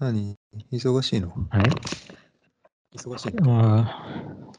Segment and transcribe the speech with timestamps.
[0.00, 0.36] 何？
[0.72, 1.28] 忙しいの？
[1.50, 1.62] はい
[2.96, 3.44] 忙しいの？
[3.44, 4.52] まあ、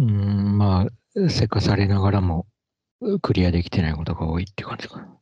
[0.00, 2.46] うん、まあ、せかされながらも、
[3.22, 5.18] クリアできてないことが多いって感じかな。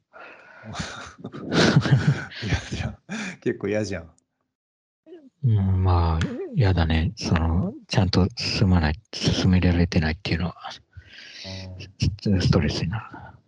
[2.44, 2.98] 嫌じゃん。
[3.40, 4.10] 結構嫌じゃん。
[5.44, 7.12] うん、まあ、やだね。
[7.16, 10.80] その、ちゃんと進まない、進められてないっていうのは、ス
[12.40, 13.38] ストレスになるな。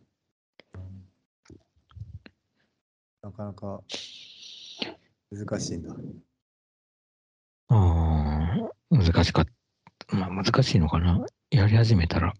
[3.22, 3.82] なかなか
[5.30, 5.94] 難しいんだ。
[7.68, 9.44] あー難しかっ
[10.06, 10.16] た。
[10.16, 11.24] まあ、難しいのかな。
[11.50, 12.34] やり始めたら。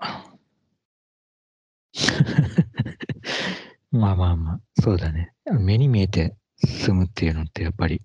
[3.91, 5.33] まあまあまあ、そうだね。
[5.61, 8.03] 目に見えて進むっていうのってやっぱり、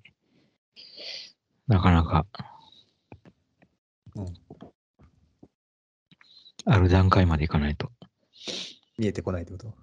[1.67, 2.25] なかなか、
[4.15, 4.33] うん
[6.65, 7.91] ある段階までいかないと。
[8.97, 9.75] 見えてこないってこと？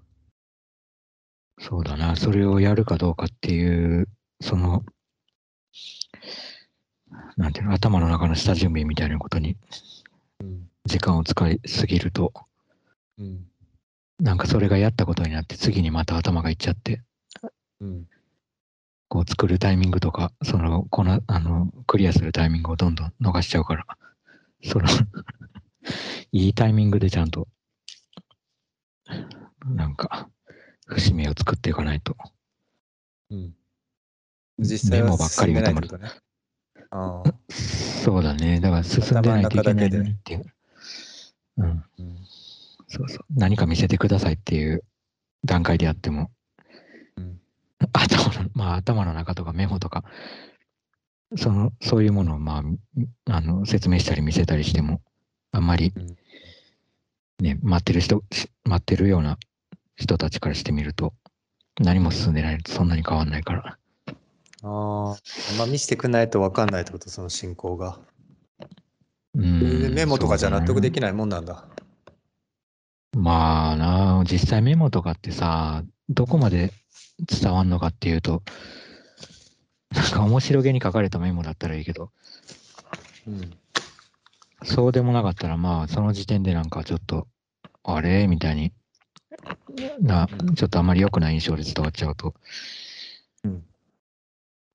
[1.58, 2.16] そうだな。
[2.16, 4.08] それをやるかどうかっていう、
[4.40, 4.84] その、
[7.36, 9.56] なんていうの、頭の中の下準備みたいなことに。
[10.86, 12.32] 時間を使いすぎると、
[13.18, 13.46] うん。
[14.18, 17.02] なんかそれがやったことになって次にまた頭がいっちゃって、
[17.80, 18.08] うん。
[19.08, 23.86] こう作るタイミングとか、その、この、あの、クリアするタイミングをどんどん逃しちゃうから、
[24.64, 24.86] その、
[26.32, 27.48] いいタイミングでちゃんと、
[29.64, 30.28] なんか、
[30.86, 32.16] 節目を作っていかないと。
[33.30, 33.54] うん。
[34.60, 36.20] 実際はメモばっかり進めがたまるないってことね。
[36.90, 37.52] ああ。
[37.52, 38.60] そうだね。
[38.60, 40.44] だから進んでないといけないのにっていう。
[41.58, 41.64] うん。
[41.66, 41.84] うん。
[42.88, 43.24] そうそう。
[43.36, 44.84] 何か見せてくださいっていう
[45.44, 46.30] 段階であっても、
[47.16, 47.40] うん。
[47.92, 50.04] 頭の、まあ頭の中とかメモとか、
[51.36, 52.64] その、そういうものをま
[53.26, 55.00] あ、あの、説明したり見せたりしても、
[55.52, 56.16] あんまりうん
[57.40, 59.38] ね、待ってる人、し待ってるような
[59.96, 61.14] 人たちからしてみると、
[61.80, 63.78] 何も進んでないのとそんなに変わんないから。
[64.62, 65.56] ああ。
[65.58, 67.98] まあ見せてくんないと分かんないってこと、その進行が。
[69.34, 69.82] うん。
[69.82, 71.12] でメモとかじゃ納得できない。
[71.12, 71.66] もんなんだ。
[73.16, 76.72] まあな、実際メモとかってさ、どこまで
[77.28, 78.42] 伝わんのかっていうと、
[79.94, 82.10] なんか面白げに書かれたメモだったらいいけど、
[83.26, 83.50] うん。
[84.62, 87.26] そうでもなかったら、まあ、その時点でなんかちょっと、
[87.82, 88.72] あれみたいに
[90.00, 92.34] な、ちょっとあまり良くない印象で伝わっちゃうと、
[93.44, 93.64] うん。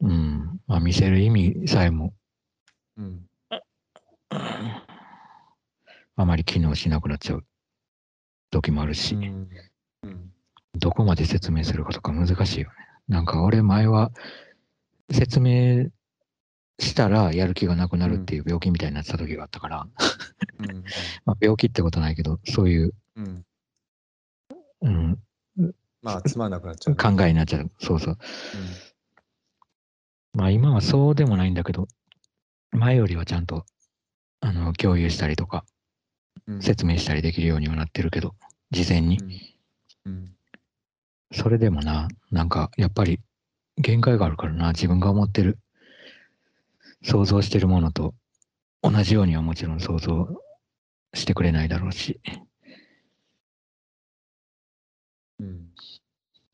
[0.06, 2.14] うん、まあ、見せる意味さえも、
[2.96, 3.26] うん。
[6.16, 7.46] あまり機能しなくなっちゃう
[8.52, 9.50] 時もあるし、うん。
[10.04, 10.32] うん。
[10.76, 12.76] どこまで説明するかとか難しいよね。
[13.08, 14.12] なんか俺前は
[15.12, 15.88] 説明
[16.78, 19.88] したらやる気がなくなるっていう病気みたいになってた時があったから、
[20.60, 20.84] うん。
[21.26, 23.46] まあ、病気ってことないけど、そういう、うん。
[24.82, 25.20] うん、
[26.04, 27.18] まあ、つまんなくなっちゃうね。
[27.18, 27.72] 考えになっちゃう。
[27.80, 28.18] そうそう。
[30.36, 31.88] まあ今はそうでもないんだけど、
[32.72, 33.66] 前よりはちゃんと
[34.42, 35.66] あの共有したりとか
[36.48, 36.62] うん。
[36.62, 38.36] 説明したりできるようにはなってるけど、
[38.72, 39.20] 事前に。
[40.06, 40.36] うん。
[41.32, 43.20] それでもな、なんかやっぱり
[43.78, 45.58] 限界があるからな、自分が思ってる、
[47.04, 48.14] 想像してるものと
[48.82, 50.28] 同じようにはもちろん想像
[51.14, 52.20] してくれないだろうし、
[55.40, 55.70] うん。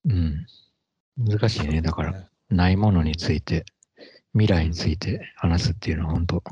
[0.06, 0.48] うん。
[1.18, 1.82] 難しいね。
[1.82, 3.66] だから、ねないものについて、
[4.34, 6.44] 未来について話すっていうのは本当、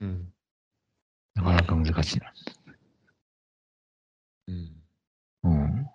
[0.00, 0.32] うん。
[1.34, 2.32] なかなか難しいな。
[4.48, 4.72] うん。
[5.44, 5.86] うん。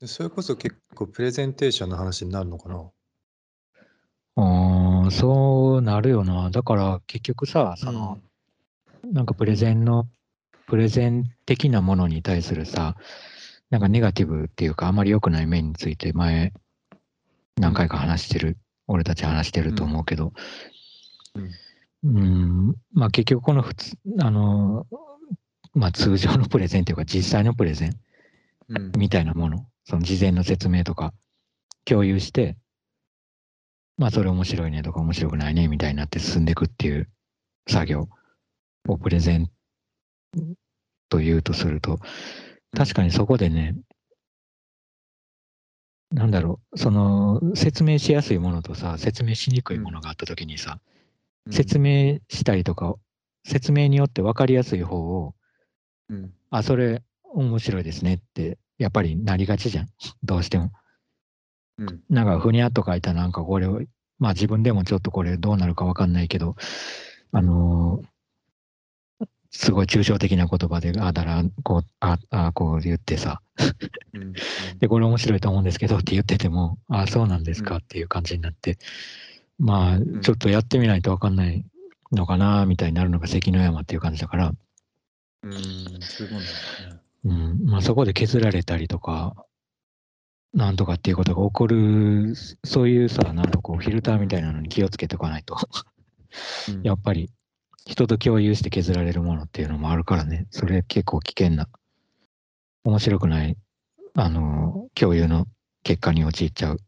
[0.00, 2.90] でそれこそ結構プレゼンテーションの話になるのかな？
[4.36, 6.50] あーそうなるよな。
[6.50, 8.18] だから結局さ、その、
[9.12, 10.08] なんかプレゼンの、
[10.66, 12.96] プレゼン的なものに対するさ、
[13.70, 16.52] なんかネガティブっていうか、あまり良くない面について前、
[17.60, 18.56] 何回か話してる、
[18.86, 20.32] 俺たち話してると思うけど、
[21.34, 21.50] うん。
[22.02, 24.86] うん、まあ結局この普通、あの、
[25.74, 28.00] まあ通常のプレゼンっていうか、実際のプレゼン
[28.68, 28.92] うん。
[28.96, 31.12] みたいなもの、その事前の説明とか
[31.84, 32.56] 共有して、
[33.98, 37.10] まあそれ面白いねとか面白くないねみたいになって進んでいくっていう
[37.68, 38.08] 作業
[38.88, 39.50] をプレゼン
[41.10, 41.98] というとすると、
[42.74, 43.76] 確かにそこでね、
[46.12, 50.80] なんだろう、その説明しやすいものとさ、説明しにくいものがあったときにさ、
[51.50, 52.96] 説明したりとか、
[53.44, 55.34] 説明によって分かりやすい方を、
[56.08, 56.32] うん。
[56.50, 59.88] あ、それ面白いですねって、やっぱりなりがちじゃん。
[60.24, 60.72] どうしても。
[61.78, 62.00] うん。
[62.10, 63.80] なんか、ふにゃっと書いたなんかこれを、
[64.18, 66.56] まあ自分でもちょっとこれどうなるかわかんないけど、
[67.32, 68.06] あのー
[69.50, 73.42] すごい抽象的な言葉で、ああだら、こう、ああ、こう言ってさ、
[74.14, 74.32] うん。
[74.78, 77.80] で、これ面白いと思うんですけどって言ってても、ああ、そうなんですかうん。
[77.80, 78.78] っていう感じになって、
[79.58, 80.20] まあ、ん。
[80.20, 81.64] ちょっとやってみないと分かんない
[82.12, 84.52] のかな、みたいになるのが関の山っていう感じだから、
[85.42, 85.54] うん、
[86.00, 86.38] そういね。
[87.24, 89.34] うん、まあそこで削られたりとか、
[90.52, 95.56] なんとかっていうことが起こる、そういうさ、なんかこう、フィルターみたいなのに気をつけておかないと、
[96.68, 96.82] うん。
[96.82, 97.30] やっぱり
[97.86, 101.68] 人と共有して削られるものっていうのもあるからね、それ結構危険な、
[102.84, 103.56] 面白くない、
[104.14, 105.46] あの、共有の
[105.82, 106.78] 結果に陥っちゃう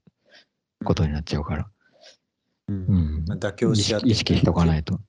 [0.85, 1.71] ことになっちゃうから、
[2.69, 3.23] ううん。
[3.23, 5.01] ん、まあ妥協意し合って識意識しとかないと。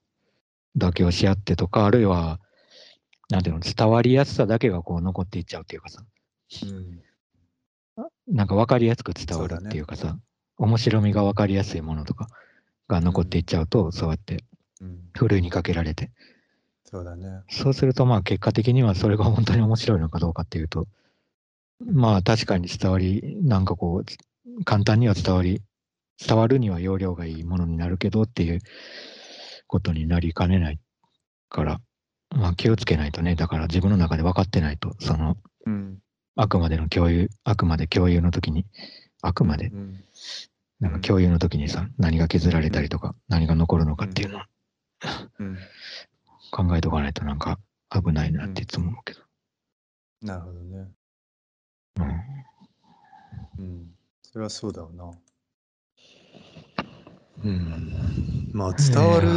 [0.77, 2.39] 妥協し合ってとか、あるいは、
[3.29, 6.03] なんていうの、伝わりやすさだけがこう残っていっちゃうっていうかさ、
[6.63, 7.01] うん。
[8.27, 10.17] なんか分かりやすく伝わるっていうかさ、
[10.57, 12.27] 面白みが分かりやすいものとか
[12.87, 14.43] が残っていっちゃうと、そうやってうん、
[15.13, 16.11] ふるいにかけられて、
[16.85, 17.41] そうだね。
[17.49, 20.87] そうするとまあ結果的にはそれが本当に面白いのかどうかっていうと、
[21.85, 25.61] まあ確かに伝わり、なんかこう、簡単には伝わり、
[26.25, 28.59] 伝わるには容量がいいものになるけどっていう
[29.67, 30.79] ことになりかねない
[31.49, 31.81] から、
[32.29, 35.99] まあ気をつけないとね、だから自分の中で分かってないと、その、うん
[36.35, 38.65] あくまでの共有、あくまで共有の時に、
[39.21, 40.03] あくまでうん。
[40.79, 44.41] なんか共有の時にさ、何が削られたりとか、何が残るのかっていうのを
[45.39, 45.57] うん、
[46.51, 47.59] 考えとかないとなんか
[47.89, 49.21] 危ないなっていつも思うけど。
[50.21, 50.87] なるほどね。
[51.97, 52.43] うん
[53.59, 53.87] うん、
[54.23, 55.11] それはそうだろうな。
[57.43, 57.91] うん、
[58.53, 59.27] まあ伝わる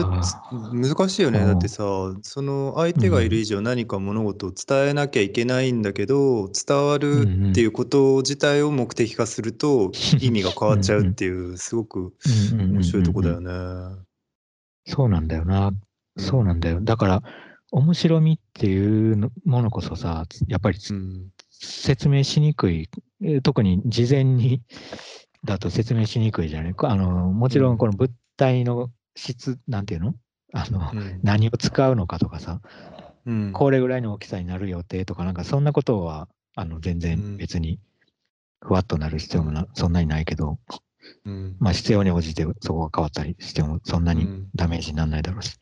[0.73, 1.41] 難しいよね。
[1.41, 1.83] うんだってさ、
[2.23, 9.91] その相手がいる以上何か物事を伝えなきゃいけないんだけど、伝わるっていうこと自体を目的化すると
[10.21, 12.07] 意味が変わっちゃうっていう、すごくうん
[12.53, 14.06] うんうんうんうん面白いとこだよね。
[14.87, 15.73] そうなんだよな。
[16.17, 16.81] そうなんだよ。
[16.81, 17.23] だから、
[17.73, 21.31] 面白みっていうのものこそさ、やっぱりうん。
[21.51, 22.89] 説明しにくい、
[23.23, 24.63] えー特に事前に
[25.45, 26.75] だと説明しにくいじゃない？
[26.79, 30.15] あの、もちろんこの物体の質、なんていうの？
[30.53, 31.21] あの、うん。
[31.23, 32.61] 何を使うのかとかさ、
[33.27, 33.53] うん。
[33.53, 37.01] これぐらいの大きさになる予定とか、なんかそんなことは、あの、全うん。
[37.01, 37.81] 然別に、
[38.61, 40.59] ふわっとなる必要もな、そんなにないけど、
[41.25, 41.57] うん。
[41.59, 44.49] まあ必要に応じてそこが変わったりしても、そんなにうん。
[44.55, 45.57] ダメージにならないだろうし、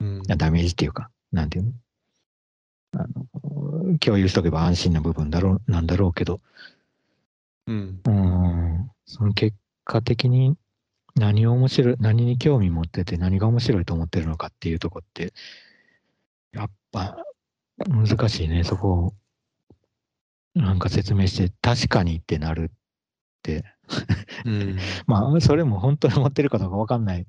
[0.00, 0.22] うん。
[0.22, 1.72] ダメージっていうか、なんていうの？
[2.94, 6.40] あの共有しとけば安心な部分だろう、なんだろうけど、
[7.66, 8.00] うん。
[8.04, 10.56] うーん、その結果的に
[11.14, 15.32] 何を面白い、何に興味持ってて何が面白いと思ってるのかっていうとこって、
[16.52, 17.16] やっぱ
[17.88, 19.14] 難しいね、そこを。
[20.54, 22.76] なんか説明して、確かにってなるっ
[23.42, 23.64] て。
[24.44, 24.76] うん。
[25.06, 27.26] まあ、それも本当に思ってるかどうかわかんない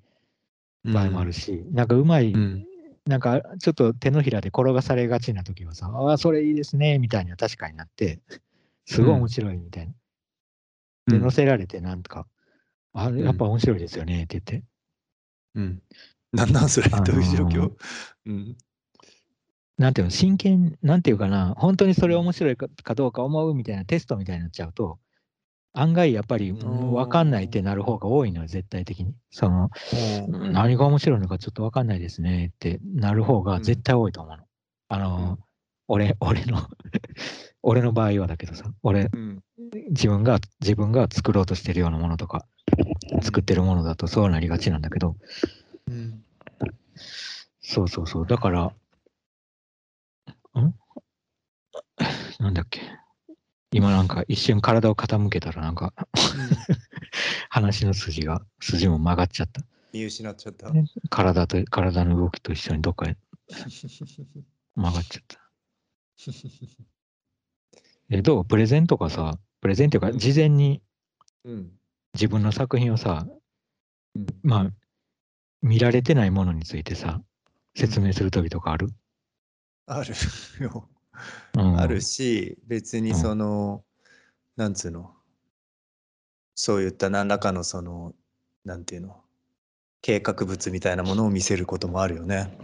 [0.83, 2.65] 場合もあるし、なんかうまい、うん。
[3.05, 8.21] なんかちょっと手のひらで転がされがちな時はさ、ああ、それいいですね、みたいな確かになって、
[8.85, 9.93] すごい面白いみたいな。
[11.07, 12.27] で、載せられて、なんとか、
[12.93, 14.63] あれ、やっぱ面白いですよね、って言って。
[15.55, 15.81] うん。
[16.31, 17.71] なんなんそれあのーどういう状況？
[18.25, 18.57] うん。
[19.77, 24.99] なんていうの、真剣、なんていうかな、本当にそれ面白いかかどうか思うみたいなテストみたいになっちゃうと、
[25.73, 29.13] 案外やっぱり、うんわかんないってなる方が多いのよ、絶対的に。
[29.31, 29.69] その、
[30.31, 34.43] うん何が面白いのかちょっとわかんないですねってなる方が絶対多いと思うの。
[34.89, 35.43] あの、うん
[35.89, 36.59] 俺、俺の、
[37.61, 39.43] 俺の場合はだけどさ、俺、うん
[39.89, 42.45] 自分が、自分が作ろうとしてるようなものとか、
[43.21, 45.15] 作ってるものだとそうなりがちなんだけど、
[45.87, 46.23] うん
[47.61, 48.27] そうそうそう。
[48.27, 48.73] だから、ん？
[52.39, 52.81] なんだっけ？
[53.73, 55.93] 今なんか一瞬体を傾けたらなんか
[57.49, 59.63] 話の筋が、筋も曲がっちゃった。
[59.91, 60.71] 見失っちゃった。
[61.09, 63.17] 体と、体の動きと一緒にどっかへ
[64.75, 65.39] 曲がっちゃった。
[68.09, 68.45] え、どう？
[68.45, 70.81] プレゼンとかさ、プレゼンっていうか、うん事前に
[71.43, 71.71] うん
[72.13, 73.25] 自分の作品をさ、
[74.15, 74.71] うんまあ、
[75.63, 77.21] 見られてないものについてさ、
[77.75, 78.89] 説明するときとかある、
[79.87, 80.13] ある
[80.63, 80.89] よ。
[81.57, 83.83] うん、あるし、別にその、
[84.55, 85.11] なんつうの、
[86.55, 88.13] そういった何らかのその、
[88.65, 89.21] なんていうの、
[90.01, 92.57] 計画物みたいなものを見せることもあるよね。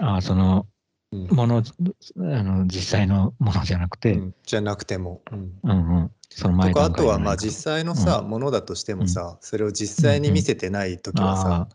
[0.00, 0.66] あその
[1.12, 1.26] うん。
[1.28, 4.34] もの、あの実際のものじゃなくて、うん。
[4.44, 5.22] じゃなくても。
[5.32, 5.60] うん。
[5.62, 11.68] うんうん、その前とかあとはまあ実際のさ、ものだとしてもさ、それを実際に見せてない時はさ、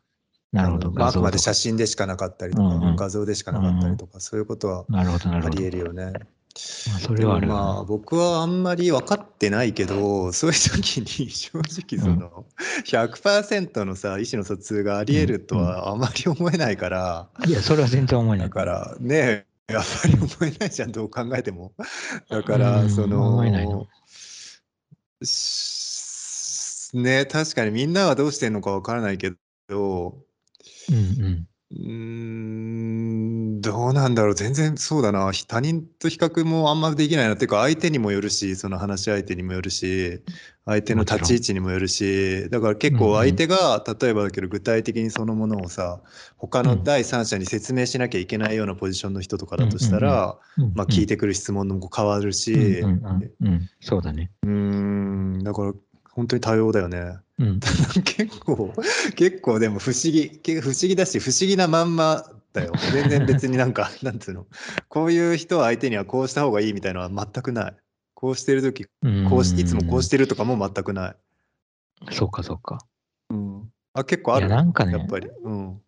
[0.51, 5.03] なるほど、あのまあ、あくまで写真でしかなかったりとか、うんうん画像でしかなかったりとか、そういうことはあ
[5.49, 5.63] り。
[5.63, 6.11] えるよね。
[6.89, 12.45] まあ、そでれはあるよもまあ僕はあんまり分かってないけど そういう時に正直その
[12.85, 17.45] 100%のさ意思の疎通がありえるとはあまり思えないからな。
[17.45, 18.47] いや、それは全然思えない。
[18.49, 21.71] だからねやっぱり思えないじゃんどう考えても。
[22.29, 23.87] だからうんその思えないの
[25.23, 29.31] しね、確かにみんなはどうしてんのかわからないけ
[29.69, 30.25] ど、
[30.91, 31.47] うんうん。
[31.71, 31.91] うー
[33.57, 34.35] ん、どうなんだろう。
[34.35, 35.31] 全然そうだな。
[35.31, 37.35] ひ他人と比較もあんまできないな。
[37.35, 40.21] っていうか、相手にもよるし、その話し相手にもよるし、
[40.65, 46.01] 相手の立ち位置にもよるし、だから結構相手が、例えばだけど具体的にそのものをさ、
[46.37, 54.31] 他の第三者に説明しなきゃいけないようなポジションの人とかだとしたら、うんまあ聞いてくる質問も変わるし、うんうんうんうん、そうだね。
[54.43, 55.73] うーん、だから
[56.11, 57.15] 本当に多様だよね。
[57.41, 57.59] うん。
[58.05, 58.73] 結構、
[59.15, 62.73] 結構でも不思議、け不思議だし、不思議なまんまだよ。
[62.93, 64.45] 全然別になんか、 なんつうの、
[64.87, 67.75] こういう人を相手にはこうした方がいいみたいなのは全くない。
[68.13, 68.85] こうしてるとき、
[69.27, 71.15] こうしいつもこうしてるとかも全くない。
[72.11, 72.77] そうかそうか。
[73.93, 75.27] あ、結構あるなんかねやっぱり。
[75.43, 75.81] うん。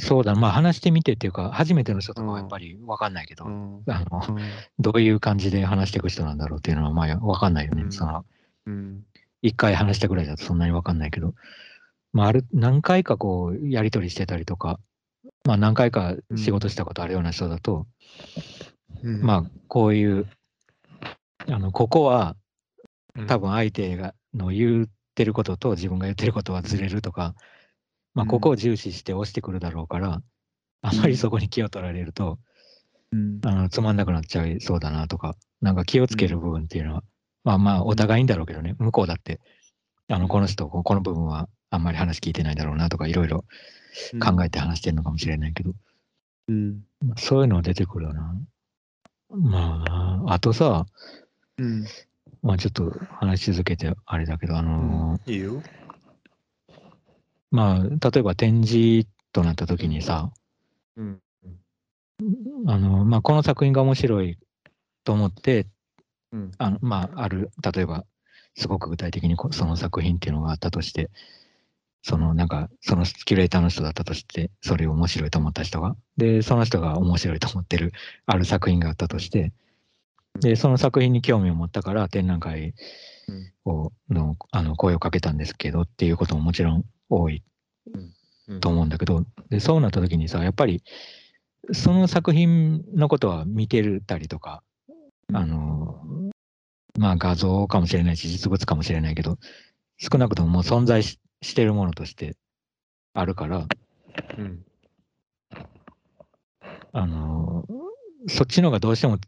[0.00, 3.82] そうだ、まあ話してみてっていうか、初めての人とかはやっぱり分かんないけど、うん。
[3.86, 4.42] あのうん
[4.80, 7.84] どういう感じで話していく人なんだろうっていうのはまあ分かんないよね。
[7.84, 8.24] うんその
[8.66, 9.04] うん。
[9.42, 11.34] 一回話したぐらいだとそんなに分かんないけど、
[12.12, 14.80] まあ、ある何回かこうやり取りしてたりとか、
[15.44, 17.86] まあ、何回か仕事したことあるような人だと、
[19.02, 19.22] うん。
[19.22, 20.26] まあこういう
[21.48, 22.36] あのここは
[23.16, 23.26] うん。
[23.26, 27.34] 多分相手がの言ってることと自分が言ってることはずれるとか、
[28.14, 28.28] まあ、うん。
[28.28, 30.20] ここを重視して押してくるだろうから、
[30.82, 32.38] あんまりそこに気を取られると、
[33.12, 33.40] うん。
[33.44, 37.04] あのつまんなくなっちゃいそうだなとか、なんか気をつける部分っていうのは、
[37.44, 39.40] まあまあお互いんだろうけどね、向こうだって、
[40.08, 43.44] あのこの人、ここの部分はあんまり話聞いてないだろうなとか、いろいろ
[44.20, 45.72] 考えて話してるのかもしれないけど、
[46.48, 46.82] うん。
[47.06, 48.34] まあそういうのは出てくるよな。
[49.30, 50.86] まあ、あとさ、
[51.58, 51.84] うん。
[52.42, 55.62] まあちょっと話し続けてあれだけど、あのーいいよ。
[57.50, 60.32] まあ、例えば展示となった時にさ、
[60.96, 61.20] うん。
[62.66, 64.38] あの、まあ、この作品が面白い
[65.04, 65.66] と思って、
[66.34, 66.50] うん。
[66.58, 68.04] あの、まあ、ある、例えば、
[68.56, 71.10] すごく具体的にこその作品っていうのがあったとして、
[72.02, 77.92] そのなんか、そのキュレーターの人だったとして、それを面白いと思った人が、で、その人が面白いと思ってる
[78.26, 79.52] ある作品があったとして、
[80.40, 82.74] で、その作品に興味を持ったから展覧会
[83.64, 87.42] をのあの声をかけたんですけどっていうことももちろん多い
[88.48, 88.60] うん。
[88.60, 90.82] と思うんだけど、でそうなった時にさ、やっぱり
[91.72, 94.62] その作品のことは見てるたりとか、
[95.32, 96.02] あの、
[96.98, 99.38] まあ画像かもしれないし、実物かもしれないけど、
[99.98, 102.36] 少なくとももう存在ししてるものとして
[103.12, 103.66] あるから、
[104.38, 104.64] うん。
[106.92, 107.66] あの、
[108.28, 109.18] そっちのがどうしても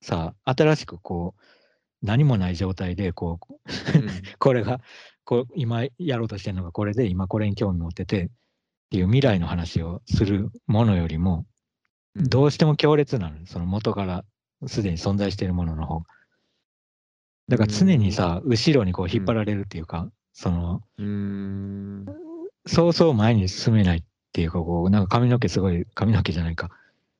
[0.00, 1.42] さ、新しくこう、
[2.02, 3.60] 何もない状態で、こう、
[4.38, 4.80] これが、
[5.24, 8.28] こう、今やろうとしてるのがこれで、今これに興味持ってて、っ
[8.90, 11.46] ていう未来の話をするものよりも、
[12.16, 14.24] どうしても強烈なの、その元から
[14.66, 16.19] すでに存在しているものの方が。
[17.50, 22.06] だから常にさ、後ろにこう引っ張られるっていうか、その、うん。
[22.64, 24.02] そうそう前に進めないっ
[24.32, 26.70] ていうか、こう、なんか髪の毛すごい、髪の毛じゃないか、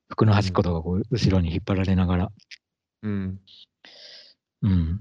[0.09, 2.33] 服の端っことかこう後ろに引っ張られながら、
[3.03, 3.41] うん。
[4.63, 5.01] うん。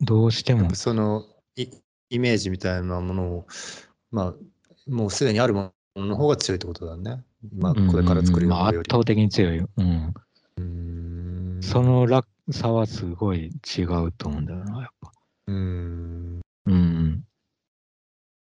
[0.00, 1.24] どうしてもその
[1.54, 1.68] イ
[2.10, 3.46] イメージみたいなものを、
[4.10, 7.22] まあ、もうすでにあるものの方が強いってことだね。
[7.56, 8.68] まあ、うんこれから作るうんまあ。
[8.70, 9.68] 圧倒的に強いよ。
[9.76, 10.14] うん。
[10.56, 15.12] うんその落差はすごい違うと思うんだよな、やっぱ。
[15.48, 16.40] うん。
[16.66, 17.24] うんうん。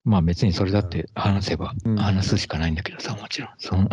[0.04, 3.52] まあ別にそれだって話せばうん話すしかないんだけどさ、もちろん。
[3.58, 3.88] その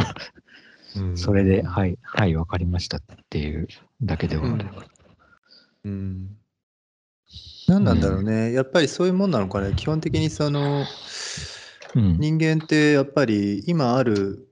[0.96, 3.68] うんそれで、はい、はい、わかりましたっていう
[4.02, 4.66] だけではある。
[5.84, 6.36] うん。
[7.68, 8.52] 何なんだろうね。
[8.52, 9.74] やっぱりそういうもんなのかね。
[9.76, 10.84] 基本的にその、
[11.94, 12.18] うん。
[12.18, 14.45] 人間ってやっぱり今ある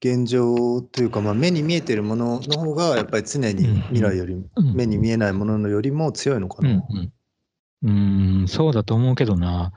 [0.00, 6.70] 現状というか、まあ、目に見えてるものの方がやっぱり常にうん未来よりうん目に見えないもののよりも強いのかな。
[6.70, 7.12] うん
[7.82, 8.40] うん。
[8.40, 9.72] うん、そうだと思うけどな。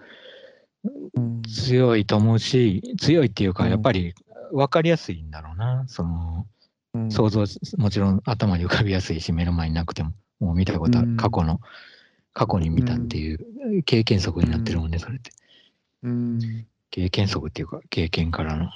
[1.16, 4.14] うん強いと思うし、強いっていうか、うんやっぱり
[4.52, 5.86] 分かりやすいんだろうな。
[5.88, 6.46] その、
[6.94, 7.46] うん想像、
[7.78, 11.60] もちろん頭に浮かびやすいし、目の前になくても、もう見たことある、うん過去の、
[12.34, 15.32] 過去に見たっていう経験則になってるもんね、それって。
[16.04, 18.70] うん経験則っていうか、経験からの、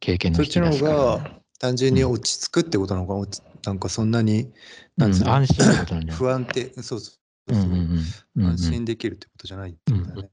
[0.00, 3.14] 経験の引きそっちの方が単純に落ち着くってことなのか？
[3.14, 4.52] な、落ちなんかそんなに
[4.96, 5.30] なんつうの？
[5.30, 6.18] うん安心ってことなんだよ。
[6.18, 7.12] 不安定、そうそ
[7.50, 7.80] うそう、うんうんうん。
[8.36, 8.50] うんうん。
[8.52, 10.30] 安心できるってことじゃないってことだね。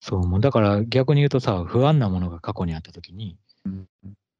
[0.00, 0.40] そう、もう。
[0.40, 3.88] だから逆に言うとさ、不安なものが過去にあったときに、うん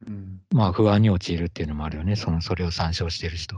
[0.06, 0.40] うん。
[0.52, 2.16] まあ不安に陥るっていうのもあるよね。
[2.16, 3.56] その、それを参照してる人。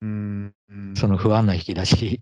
[0.00, 0.96] うんうん。
[0.96, 2.20] その不安な引き出し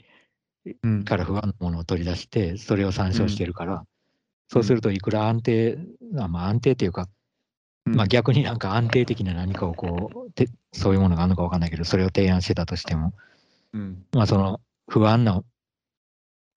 [0.82, 1.04] うん。
[1.04, 3.85] から不安なものを取り出して、それを参照してるから、
[4.52, 5.78] そうするといくら安定、
[6.18, 7.09] あまあ安定っていうか、
[7.87, 13.14] まあ逆になんか安定的な何かをこう、てそういうものがあるのかわかんないけど、それを提案してたとしても、
[13.73, 14.04] うん。
[14.12, 15.42] まあその不安な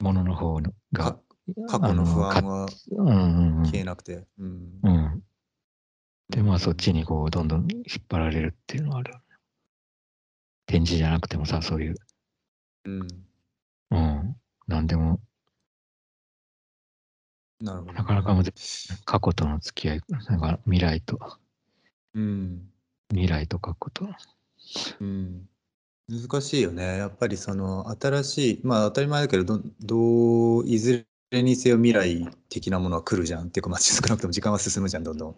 [0.01, 1.19] ものの方のがか、
[1.69, 4.25] 過去の不安は消えなくて。
[4.39, 4.79] うん。
[4.83, 5.23] うん。
[6.31, 9.13] で、まあそっちにこうどんどん引っ張られるっていうのはある。
[10.65, 11.95] 展示じゃなくてもさ、そういう、
[12.83, 13.07] うん。
[13.91, 14.35] うん、
[14.67, 15.21] なんでも、
[17.65, 17.97] なるほどね。
[17.97, 18.53] なかなかむず
[19.05, 21.19] 過去との付き合い、なんか未来と、
[22.13, 22.69] うん。
[23.09, 24.07] 未来と過去と。
[24.99, 25.49] うん。
[26.07, 26.97] 難しいよね。
[26.97, 35.35] やっぱりその新しい、まあ当たり前だけど、どどういずれにせよ未来的なものは来るじゃんっていうか、まあ、少なくとも時間は進むじゃん、どんどん。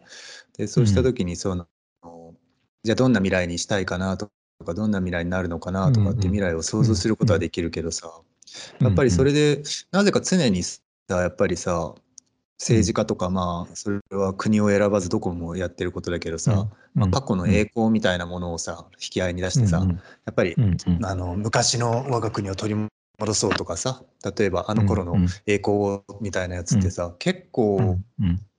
[0.57, 1.67] で、そうした時にその、
[2.83, 4.29] じゃあどんな未来にしたいかなと
[4.65, 8.21] か、どんな未来になるのかなとかってうんうん未来を想像することはできるけどさ、
[8.79, 11.95] やっぱりそれで、なぜか常にさ、やっぱりさ、
[12.59, 19.85] 政治家とか、まあ、それは国を選ばずどこもやってることだけどさ、まあ、過去の栄光みたいなものをさ、引き合いに出してさ、
[20.25, 20.55] やっぱり
[21.03, 22.87] あの昔の我が国を取り
[23.19, 24.03] 戻そうとかさ
[24.37, 27.99] 例えばあの頃の栄光をみたいなやつってさ、結構、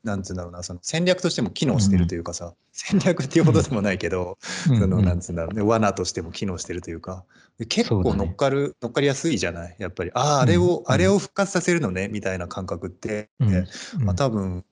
[0.08, 4.38] なんつうんだろうなその戦略としても機能してるというかさ、戦略っていうほどでもないけど、
[4.68, 4.80] うん。
[4.80, 7.24] そのなんつうんだろうね罠としても機能してるというか
[7.58, 9.76] で結構乗っかる、乗っかりやすいじゃない？
[9.78, 10.10] やっぱり。
[10.14, 10.84] あああれを、うん。
[10.92, 12.08] あれを復活させるのね？
[12.08, 13.66] みたいな感覚って、うん。
[14.04, 14.64] まあ、多分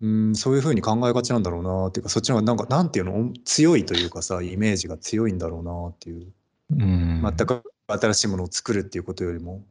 [0.00, 3.32] うんそういうふうに考えがちなんだろうなっていうかそっちの方がなんかなんていうの？
[3.44, 6.32] 強いというかさイメージが強いんだろうなっていう。
[6.70, 7.22] うん。
[7.22, 9.64] 全く新しいものを作るっていうことよりも。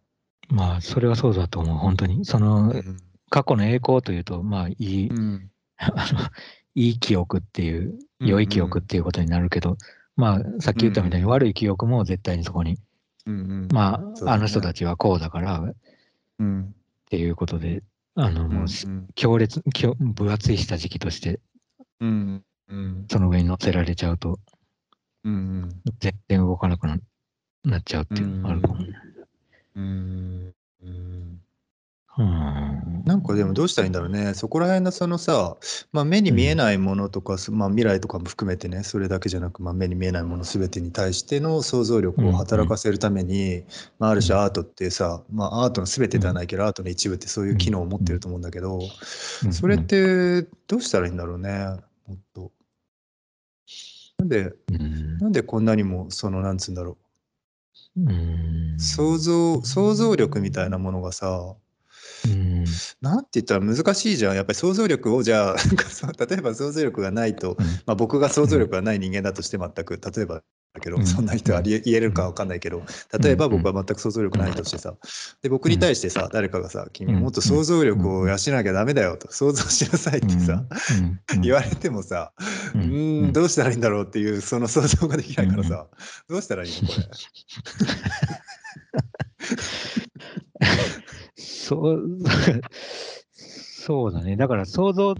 [0.50, 2.24] まあ、それはそうだと思う、本当に。
[2.24, 2.74] その、
[3.30, 5.52] 過去の栄光というと、まあ、いい、うん。
[5.78, 6.20] あの、
[6.76, 9.78] いい記憶っていう、うん良い記憶っていうことになるけど、
[10.16, 12.80] まあ、さっき言ったみたいにうん悪い記憶も絶対にそこに、
[13.28, 13.68] うんうん。
[13.72, 14.32] まあ、ね。
[14.32, 15.76] あの人たちはこうだからっ
[16.40, 16.74] うん。
[17.10, 17.84] ていうことで、
[18.16, 21.40] あの、もう、うん強烈、強分厚い下敷きとして、
[22.00, 23.06] うんうん。
[23.10, 24.40] その上に乗せられちゃうと、
[25.24, 25.70] うん
[26.00, 26.98] 全然動かなくな
[27.64, 28.94] なっちゃうっていうのがあるかもね。
[29.76, 31.42] うんうん
[32.18, 33.04] うん。
[33.06, 34.34] なんかでもどうしたらいいんだろうね。
[34.34, 35.58] そこら辺のそのさ、
[35.92, 43.64] まあ、目に見えないものとか、まあ、未来とかも含めてねそれだけじゃなく、まあ、目に見えないもの全てに対しての想像力を働かせるために、
[44.00, 48.80] まあ、ある種アートってさ、まあ、アートの全てではないけど、アートの一部ってそういう機能を持ってると思うんだけど、
[49.46, 49.54] うん。
[49.54, 51.66] それってどうしたらいいんだろうね
[52.08, 52.52] もっと。
[54.18, 55.18] なんでうん。
[55.20, 56.98] なんでこんなにもそのなんつうんだろ
[57.96, 58.02] う。
[58.02, 58.76] ん。
[58.76, 61.56] う想像想像力みたいなものがさ
[62.26, 62.66] うん。
[63.02, 64.36] なんて言ったら難しいじゃん。
[64.36, 65.56] やっぱり想像力をじゃあ
[66.26, 70.42] 例えば想像力がないと、まあ、僕が想像力がない人間だとして全く例えば
[70.74, 71.06] だけど、うん。
[71.06, 72.84] そんな人は言えるか分かんないけど
[73.20, 74.96] 例えば僕は全く想像力ないとしてさ
[75.42, 80.66] で僕に対してさ誰かがさ「君もっと想像力を養わなきゃダメだよ」と「想像しなさい」ってさ
[81.34, 81.42] うん。
[81.42, 82.32] 言われてもさ
[82.76, 83.34] うん。
[83.34, 85.88] どうしたらいいんだろうっていうその想像ができないからさ
[86.30, 87.08] どうしたらいいのこれ。
[91.68, 92.20] そう、
[93.34, 94.38] そうだね。
[94.38, 95.16] だから想像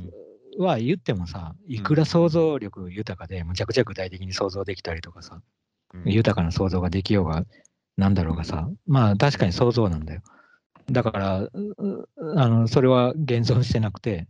[0.58, 5.42] は言ってもさ、いくら想像力豊かで、むちゃくちゃ具体的に想像できたりとかさ、
[6.06, 7.44] 豊かな想像ができようが、
[7.98, 10.22] なんだろうがさ、まあ確かに想像なんだよ。
[10.90, 11.52] だから、う
[12.38, 14.28] あのそれは現存してなくて、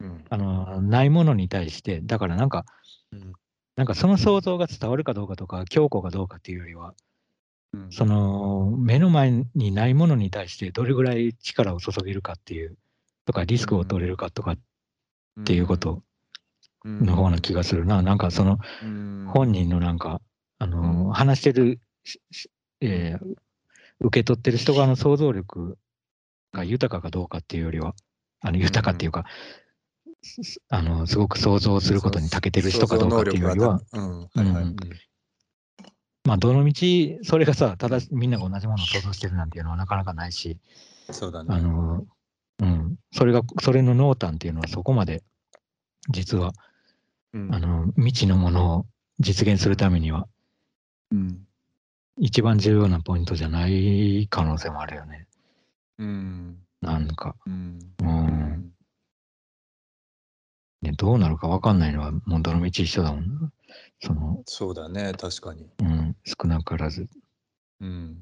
[0.00, 2.66] うんあのないものに対して、だからなんか、
[3.12, 3.32] うん
[3.76, 7.05] なんかその想像が伝わるかどうかとか、強固かどうかっていうよりは、うん
[7.90, 12.76] その目の前にないものに対してどれぐらい力を注げるかっていう、
[13.24, 14.58] とかリスクを取れるかとかっ
[15.44, 16.02] ていうこと
[16.84, 18.02] の方な気がするな。
[18.02, 19.26] なんかそのうん。
[19.32, 20.20] 本人のなんか、
[20.58, 21.12] あのうん。
[21.12, 21.80] 話してる、
[22.80, 23.36] えー
[24.00, 25.78] 受け取ってる人側の想像力
[26.52, 27.94] が豊かかどうかっていうよりは、
[28.40, 29.24] あの豊かっていうか、
[30.22, 33.80] すあのすごく想像することに長けてる人かどうかっていうよりは、
[36.26, 36.74] まあ、どの道、
[37.22, 40.58] それがさ、ただみんなが同じものを想像してるなんていうのはなかなかないし、
[41.12, 41.54] そうだね。
[41.54, 42.04] あの、
[42.58, 45.22] うん、それが、それの濃淡っていうのはそこまで、
[46.10, 46.52] 実は、
[47.32, 47.54] うん。
[47.54, 48.86] あの、未知のものを
[49.20, 50.26] 実現するためには、
[51.12, 51.46] うん。
[52.18, 55.28] 一番重要なポイントじゃない可能性もあるよね。
[55.98, 56.58] うん。
[56.80, 57.78] なんか、うん。
[58.00, 58.72] うん、
[60.82, 63.26] ね、どうなるか分かんないのは、もうどの道一緒だもん。
[63.26, 63.52] な。
[64.06, 65.68] その、そうだね、確かに。
[65.80, 67.08] うん、少なからず。
[67.80, 68.18] うん。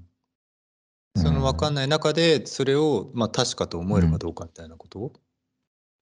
[1.16, 5.12] その分かんない中で、それを、まあ、確かと思えるかどうかみたいなこと？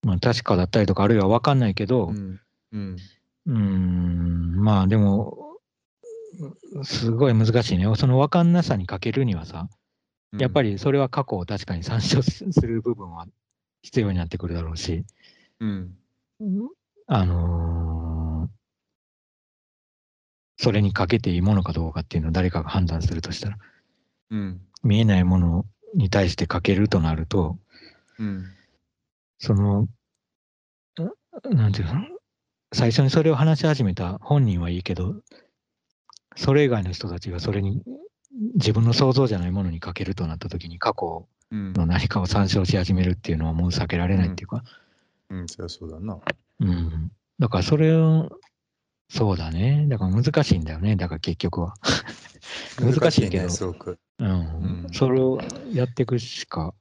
[0.02, 2.40] まあ、確かだったりとか、あるいは分かんないけど、うん。
[2.72, 2.96] うん。
[3.46, 5.58] うーん、まあでも、
[6.82, 7.92] すごい難しいね。
[7.96, 9.68] その分かんなさに欠けるにはさ、
[10.38, 13.26] やっぱりそれは過去を確かに参照する部分は
[13.82, 15.04] 必要になってくるだろうし、
[15.60, 15.98] うん。
[17.06, 17.91] あのー
[20.62, 23.58] それにかけていいものかどうかっていうのを誰かが判断するとしたら、
[24.30, 24.60] うん。
[24.84, 27.58] 見えないものに対してかけるとなると、
[28.20, 28.44] うん。
[29.38, 29.88] その、ん
[31.50, 31.94] なんていうの、
[32.72, 35.16] 最初にそれを話し始めた本人はいいけど、
[36.36, 37.82] それ以外の人たちがそれに
[38.54, 41.72] 自分の想像じゃないものにかけるとなった時に過去うん。
[41.72, 44.62] の何かを参照し始めるっていうのはもう避けられないっていうか、
[45.28, 46.20] うん、そりゃそうだな。
[46.60, 47.10] うん。
[47.40, 48.30] だからそれを、
[49.12, 49.84] そうだね。
[49.88, 50.96] だから難しいんだよね。
[50.96, 51.74] だから結局は。
[52.80, 53.98] 難しいけどね、すごく。
[54.18, 54.28] うん。
[54.28, 55.38] うんそれを
[55.72, 56.74] やっていくしか。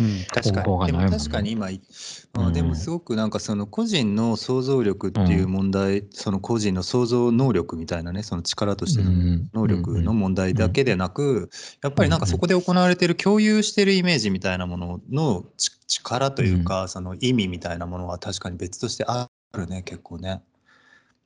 [0.00, 0.86] うん、確かに。
[0.86, 11.50] でも確かに今、あうんでもすごくなんかその個人の想像力っていう問題、その個人の想像能力みたいなね、その力としてのうん能力の問題だけでなく、
[11.82, 20.42] やっぱりなんかそこで行われてる共有してるイメージみたいなもののち力というか、その意味みたいなものは確かに別としてあるね、結構ね。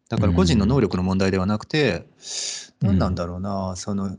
[0.08, 2.06] だから個人の能力の問題ではなくて、うん
[2.80, 4.16] 何なんだろうな、その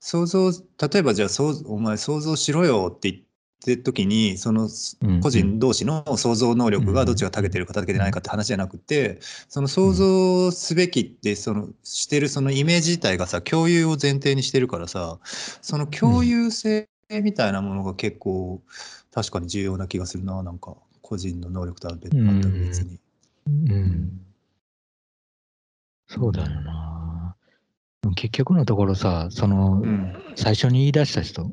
[0.00, 3.24] 想像、例えばじゃあそう、お前想像しろよって言っ
[3.62, 4.68] てる時に、その
[5.02, 5.20] うん。
[5.20, 15.18] 個人同士の想像能力がどっちが長けてるか長けてないかって話じゃなくて、その想像すべきってそのしてるそのイメージ自体がさ共有を前提にしてるからさ
[15.60, 16.88] その共有性
[17.22, 18.62] みたいなものが結構
[19.12, 22.98] 確かに重要な気がするななんか個人の能力とは別全く別に。
[23.46, 24.27] うん。
[26.08, 27.36] そうだよな。
[28.16, 30.12] 結局のところさ、その、うん。
[30.34, 31.52] 最初に言い出した人、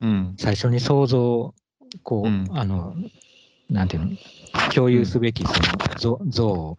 [0.00, 0.34] うん。
[0.38, 1.54] 最初に想像を、
[2.02, 2.46] こう、うん。
[2.52, 2.94] あの、
[3.70, 4.16] なんていうの、
[4.74, 5.58] 共有すべきその
[5.98, 6.78] 像像を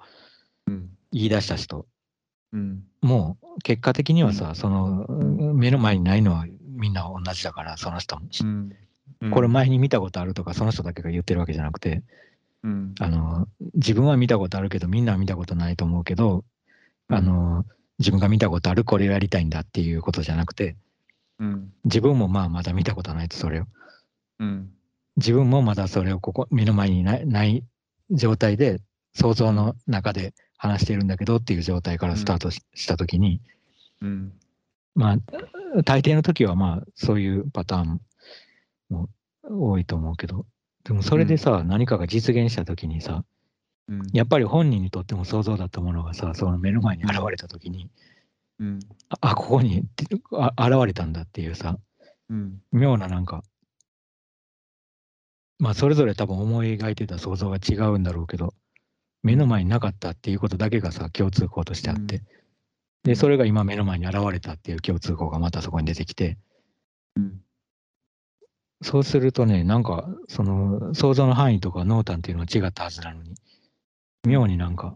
[0.68, 0.90] うん。
[1.12, 1.88] 言い出した人、
[2.54, 2.84] うん。
[3.02, 5.08] もう結果的にはさ、その
[5.54, 8.28] 目の前にないのはみんな同じだから、その人も。
[9.22, 9.32] うん。
[9.32, 12.04] これ前に見たことあるとか、その人だけが言ってるわけじゃなくて、
[12.64, 12.94] うん。
[13.00, 16.44] あの、自分は見たことあるけど、みんなは見たことないと思うけど、
[17.10, 17.66] あの、
[17.98, 20.78] 自分が見たことある、これをやりたいんだっていうことじゃなくて、
[21.40, 21.74] うん。
[21.86, 23.66] 自分もまあまだ見たことないと、それを。
[24.40, 24.72] うん。
[25.18, 27.64] 自分もまだそれをここ、目の前にないない
[28.12, 28.80] 状態で、
[29.14, 33.42] 想像の中で話してるんだけどっていう状態からスタートし,、たときに、
[34.02, 34.34] うん。
[34.94, 35.18] まあ、
[35.84, 38.02] 大抵の時はまあ、そういうパターン
[38.90, 39.10] も
[39.44, 40.46] 多いと思うけど、
[40.84, 43.24] でもそれでさ、何かが実現したときにさ、
[43.90, 44.02] うん。
[44.14, 47.90] やっぱり本人にとっても想像だったものがさ、その目の前に現れたときに、
[48.60, 48.80] うん。
[49.10, 49.84] ああ、ここに
[50.32, 51.78] あ現れたんだっていうさ、
[52.30, 52.62] うん。
[52.72, 53.44] 妙ななんか、
[55.58, 58.54] まあそれぞれ多分思い描いてた想像が違うんだろうけど、
[59.24, 62.24] 目の前になかったっていうことだけがさ、共通項としてあって、うん。
[63.04, 66.38] で、それが今目の前に現れたっていう共通項がまたそこに出てきて、
[67.16, 67.42] うん。
[68.82, 73.36] そうするとね、なんか、その想像の範囲とか濃淡っていうのは違ったはずなのに、
[74.24, 74.96] 妙になんか、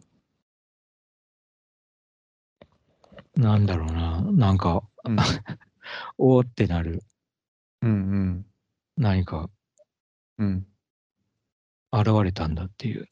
[3.36, 5.18] なんだろうな、なんか、うん。
[6.18, 7.04] おーってなる。
[7.82, 8.46] うん
[8.96, 9.50] 何か
[10.38, 10.66] うん。
[11.92, 13.08] 現れたんだっていう。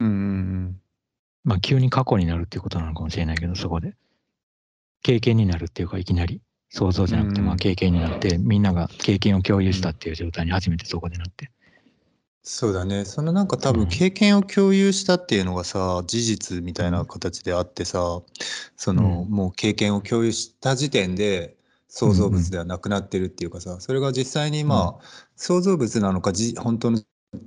[0.00, 0.82] うんうん
[1.44, 3.94] まあ、急に過去になるっていうことなのかもしれないけど、そこで。
[5.02, 6.40] 経験になるっていうか、いきなり。
[6.70, 11.50] 想像じゃなくて、うんまあ経験になって、みんなが経験を共有したっていう状態に初めてそこでなって。
[12.44, 13.04] そうだね。
[13.04, 18.20] そのなんか多うん分経験を共有したっていうのがさ、事実みたいな形であってさ、
[18.76, 21.56] そのうんもう経験を共有した時点で
[21.88, 25.04] 創造物ではなくなってるっていうかさ、それが実際にまあ
[25.36, 27.00] 創造物なのかじ本当の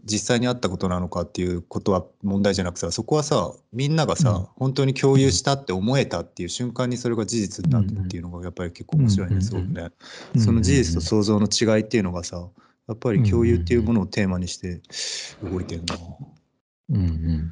[0.06, 9.90] 実際にあったことなのかっていうことは問題じゃなくさ、そこはさ、みんながさ、うん本当に共有したって思えたっていう瞬間にそれが事実になるっていうのがやっぱり結構面白いね、うんすごくね。
[10.36, 12.48] うんその事実と想像の違いっていうのがさ、
[12.88, 14.82] やっぱり共有っていうものをテーマにして
[15.42, 15.96] 動いてるな。
[16.90, 17.52] うんうん。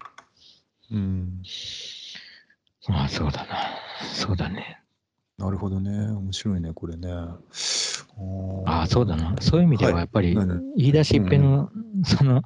[0.92, 1.44] うん。
[2.88, 3.58] まあ、そうだな。
[4.14, 4.80] そうだね。
[5.38, 6.12] なるほどね。
[6.12, 7.12] 面白いね、これね。
[7.12, 7.38] あ
[8.66, 9.36] ああ、そうだな。
[9.42, 11.72] そういう意味では、やっぱり、はい言い出しっぺの、
[12.06, 12.44] その、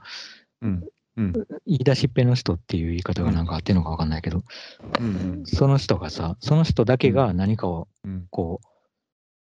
[0.62, 0.84] うん。
[1.18, 1.34] うん。
[1.66, 4.44] 言い出しっぺの人っていう言い方がなんか合ってるのかわかんないけど、
[5.00, 5.44] うん。
[5.46, 8.28] その人がさ、その人だけが何かをうん。
[8.30, 8.68] こう、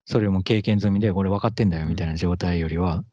[0.06, 3.04] それも経験済みで、これ分かってんだよみたいな状態よりは、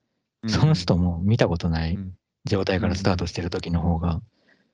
[0.46, 2.12] その人も見たことないうん
[2.44, 4.20] 状態からスタートしてる時の方が、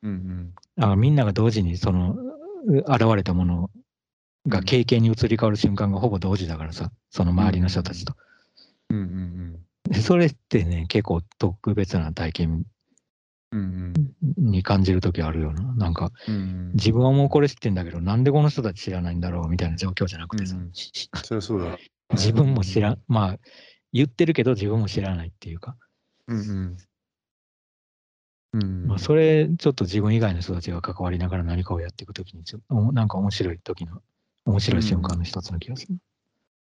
[0.03, 0.55] うん。
[0.81, 2.17] あみんなが同時にその
[2.67, 3.71] う現れたもの
[4.47, 8.15] が経験に移り変わる瞬間がほぼ同時だからさ、その周りの人たちと。
[8.91, 8.97] うん。
[8.97, 9.59] うん。
[9.91, 12.65] でそれってね、結構特別な体験
[13.53, 13.93] うん。
[14.37, 15.75] に感じる時あるよな。
[15.75, 16.73] なんか、うん。
[16.75, 21.79] 自分はもうこれ知ってんだけど、なんでこの人たち知らないんだろうみたいな状況じゃなくてさ、うんそりゃそうだ。
[22.13, 23.39] 自分も知らん、まあ、
[23.93, 25.77] 言ってるけど自分も知らないっていうか、
[26.27, 26.77] うん。
[28.55, 28.87] うん。
[28.87, 34.01] まあ、それ、ちょっと自分以外の人たちが関わりながら何かをやっていくときにちょ、おなんか面白い時の
[34.47, 35.97] 面白い瞬間の一つの気がする。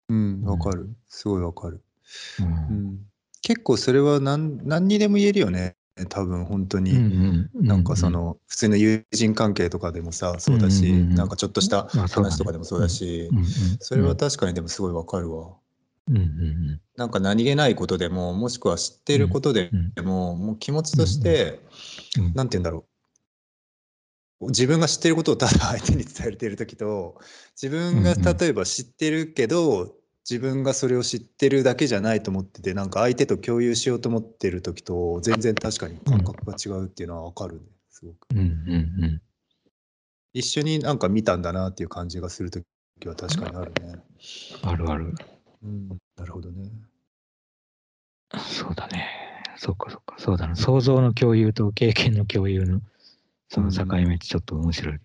[0.08, 0.88] うん、わかる。
[1.08, 1.82] すごいわかる。
[2.40, 2.42] う。
[2.42, 2.48] うん
[2.94, 2.98] ん、
[3.42, 5.76] 結構それは何何にでも言えるよね。
[6.08, 6.92] 多分本当に。
[6.92, 13.44] うんうんなんかそ、の普通の友人関係とかでもさそうだし、うんうんうんなんかちょっとした話とかでもそうだし、うんうん
[13.80, 15.54] それは確かにでもすごいわかるわ。
[16.08, 21.60] うんうんなんか何気ないことでももしくは知っていることでうんも、もう気持ちとして、
[22.18, 22.86] うんなんて言うんだろ
[24.40, 27.20] う自分が知っていることをただ相手に伝えている時と
[27.60, 29.94] 自分がうんうん例えば知ってるけど、
[30.28, 38.26] 自分がそれを知ってるだけじゃないと思っててなんか相手と共有しようと思ってる時と全然確かに感覚が違うっていうのは分かるねすごく。
[38.32, 38.44] うんうん
[39.04, 39.22] うん
[40.32, 42.66] 一緒になんか見たんだなっていう感じがする時
[43.06, 44.04] は確かにあるね。
[44.62, 45.14] あるある。
[45.62, 46.70] うん、なるほどね。
[48.38, 49.08] そうだね。
[49.56, 50.16] そっかそっか。
[50.18, 50.56] そうだな。
[50.56, 52.80] 想像の共有と経験の共有の
[53.48, 54.98] その境目ってちょっと面白い。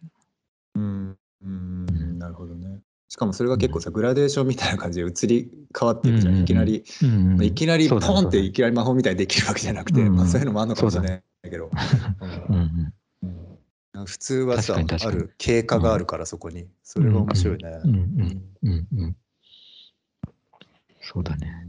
[0.75, 2.81] うん、うん、なるほどね。
[3.09, 6.33] しかもそれが結構さ、グラデーションみたいな感じで移り変わっていくじゃん。
[6.33, 11.69] うんうんうんいきなり、うんうんいきなりポンっていきなり魔法みたいにできるわけじゃなくて、うんうんまあそういうのもあるのかもしれないけど、
[12.49, 16.67] うんうんうん普通はさ、ある経過があるからそこに。
[16.83, 17.81] それが面白いね。
[17.83, 19.15] うんうんうんうん。
[21.13, 21.67] そうだね。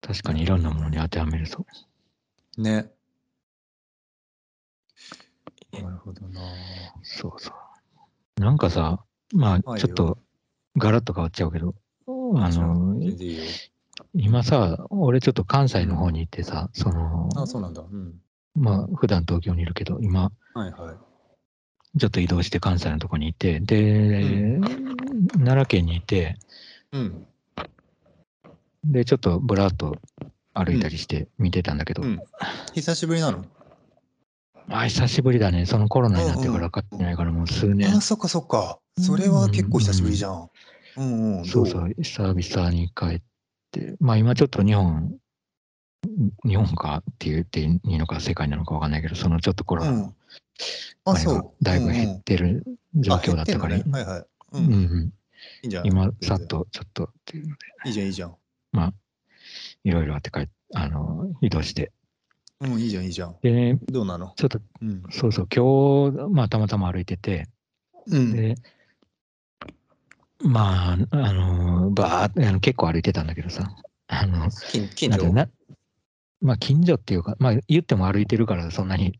[0.00, 1.64] 確かにいろんなものに当てはめると。
[2.58, 2.90] ね。
[5.72, 6.40] なるほどな。
[7.02, 7.52] そうそ
[8.36, 8.40] う。
[8.40, 10.18] なんかさ、まあはいちょっと
[10.76, 11.76] ガラッと変わっちゃうけど、
[12.08, 12.96] あの。
[14.14, 17.82] 今さ、俺ちょっと関西の方に行ってさ、その、あ、そうなんだ。
[17.82, 18.20] うん。
[18.56, 20.92] まあ普段東京にいるけど、今、はいは
[21.94, 21.98] い。
[21.98, 24.58] ちょっと移動して関西のとこにいて、で、
[25.34, 26.36] 奈良県にいて、
[26.90, 27.26] うん。
[28.84, 29.96] で、ちょっとぶらっと
[30.54, 32.18] 歩いたりして見てたんだけど、うん。
[32.74, 33.44] 久しぶりなの？
[34.68, 35.66] あ、久しぶりだね。
[35.66, 38.00] そのコロナになってからかってないからもう数年あ、。
[38.00, 38.78] そっかそっか。
[38.98, 40.48] それは結構久しぶりじゃん。
[40.96, 41.44] うんうん。
[41.44, 43.22] そうそう、久々に帰っ
[43.70, 45.16] て、まあ今ちょっと日本、
[46.46, 50.14] 日本かって言っていいのか世界なのかわかんないけど、そのちょっとコロナのうん。
[51.04, 51.64] あ、そう。
[51.64, 52.64] だいぶ減ってる
[52.94, 54.20] 状況だったから、あ減ってんのねはいはい。
[54.20, 54.26] う。
[54.58, 55.12] うんんうん、い
[55.64, 55.86] いんじゃん。
[55.86, 56.40] 今さっ。
[56.46, 58.36] とちょっとっていうので、いいじゃん、いいじゃん。
[58.72, 58.92] まあ、
[59.84, 61.92] いろいろあって帰っあの移動して。
[62.60, 63.36] うん、いいじゃん、いいじゃん。
[63.42, 64.34] でね、どうなの？
[64.36, 65.02] ちょっとうん。
[65.10, 67.48] そうそう、今日、まあたまたま歩いてて、
[68.06, 68.32] うん。
[68.32, 68.54] で、
[70.42, 73.70] まあ、あの、ばーってあの結構歩いてたんだけどさ、
[74.08, 75.32] あの、近近所？
[75.32, 75.48] な
[76.40, 79.18] まあ近所っていうか、まあ言っても歩いてるからそんなに、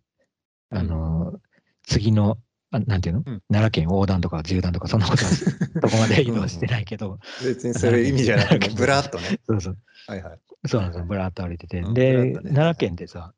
[0.70, 1.40] あの、
[1.82, 2.38] 次の、
[2.72, 3.42] あなんていうの、うん。
[3.50, 5.30] 奈良県横断とか縦断とかそんなことは
[5.82, 9.40] どこまで移動してないけど、別にそれ意味じゃなくて、ブラッとね。
[9.48, 10.38] そうそう、はいはい。
[10.66, 11.80] そうなんですよ、ぶらっと歩いてて。
[11.80, 11.94] うん。
[11.94, 12.32] で、ね。
[12.34, 13.34] 奈良県ってさ、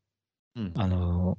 [0.56, 0.72] うん。
[0.74, 1.38] あの、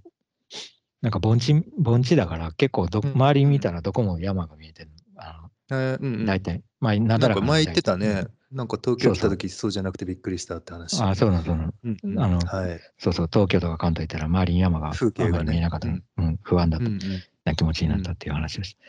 [1.01, 3.11] なんか盆地、盆地だから結構ど、うん。
[3.13, 6.63] 周り見たらどこも山が見えてるあえーうん大体。
[6.79, 8.25] まあ、なだらか前言ってたね。
[8.51, 11.01] なんか東京来た時そうじゃなくてびっくりしたって話。
[11.01, 12.79] あそうなの、そうなんうんあのはい。
[12.99, 16.85] そうそう、東京とか関東行ったら周りに山が風景が見えなかったの、うん、不安だった。
[16.85, 17.01] うんうん
[17.45, 18.79] な気持ちになったっていう話をして。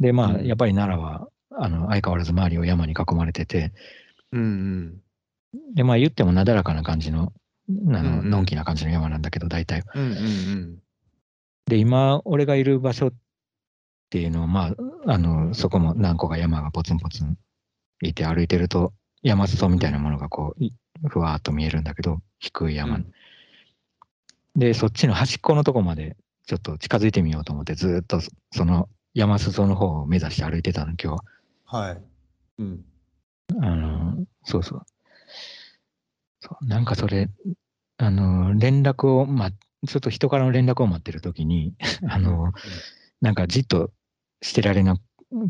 [0.00, 0.46] で、まあ、うん。
[0.46, 3.72] やっぱり奈良は、あの、相変わらず周りを山に囲まれてて、
[4.32, 5.00] うんうん
[5.74, 7.32] で、まあ言ってもなだらかな感じの、
[7.68, 8.30] あの、うんうん。
[8.30, 9.82] のんきな感じの山なんだけど、大体。
[9.94, 10.78] うんうんうん。
[11.66, 13.12] で、今、俺がいる場所っ
[14.10, 14.74] ていうのは、ま
[15.06, 17.38] あ、あの、そこも何個か山がポツンポツン
[18.02, 20.72] いて歩いてると、山裾みたいなものがこう、い
[21.08, 22.98] ふわーっと見えるんだけど、低い山。
[22.98, 23.06] に。
[24.54, 31.18] で、そっちの端っこのとこまでちょっと近づいてみようと思って、ずーっとそその山裾の方を目指して歩いてたの、今日は。
[31.64, 32.02] はい。
[32.58, 32.84] うん。
[33.60, 34.82] あの、そうそう。
[36.40, 37.28] そうなんかそれ、
[37.98, 41.74] あの、連絡を、ま、ちょっと人からの連絡を待ってる時に、
[42.08, 42.52] あの、
[43.20, 43.90] なんかじっと
[44.42, 44.96] してられな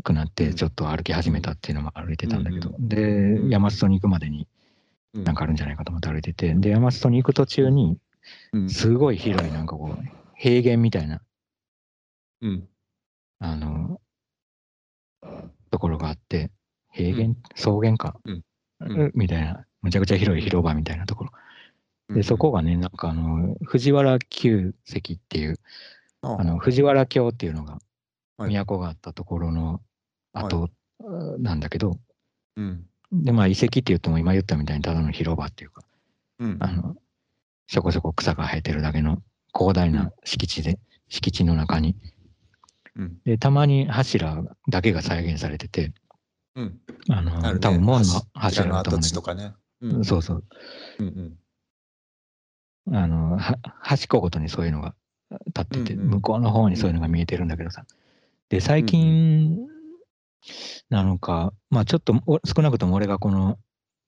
[0.03, 4.47] くなって、うんちょっと歩き始めたっていうのも歩いてたんだけど、うんで、うん山裾に行くまでに
[5.13, 7.99] うんなんかあるんじゃないかと思って歩いてて、で、山裾に行く途中に、
[8.53, 11.21] うんすごい広いなんかこう、平原みたいな、
[12.41, 12.69] うん。
[13.39, 13.99] あの、
[15.71, 16.51] ところがあって、
[16.91, 18.43] 平原、草原か、うん。
[18.79, 21.31] うみたいな、むちゃくちゃ広い広場みたいなところ。
[22.09, 22.15] うん。
[22.17, 25.59] で、そこがね、なんかあの、藤原旧跡っていう、
[26.21, 26.43] ああ。
[26.43, 27.79] の、藤原京っていうのが、
[28.37, 28.53] はい。
[28.53, 29.81] 都があったところの
[30.33, 30.69] 跡
[31.39, 31.97] なんだけど、
[32.57, 32.85] うん。
[33.11, 35.81] で、まあ遺跡って言っても今言ったみたいにただの広場っていうか、
[36.37, 36.57] うん。
[36.59, 36.95] あの、
[37.67, 40.79] そこそこ草が生えてるだけの広大な敷地で、
[41.09, 41.95] 敷地の中に、
[42.95, 43.17] うん。
[43.25, 45.93] で、たまに柱だけが再現されてて、
[46.55, 46.79] うん。
[47.09, 49.53] あの、あるね多分門の柱柱の跡だとかね。
[49.81, 50.43] うんそうそう。
[50.99, 51.37] うん
[52.87, 52.95] うん。
[52.95, 54.95] あの、は端っこごとにそういうのが
[55.47, 57.85] 立ってて、うんうん向こうの方にそういうのが見えてるんだけどさ。
[58.49, 59.67] で、最近、
[60.89, 63.57] なのか、まあちょっとお少なくとも俺がこの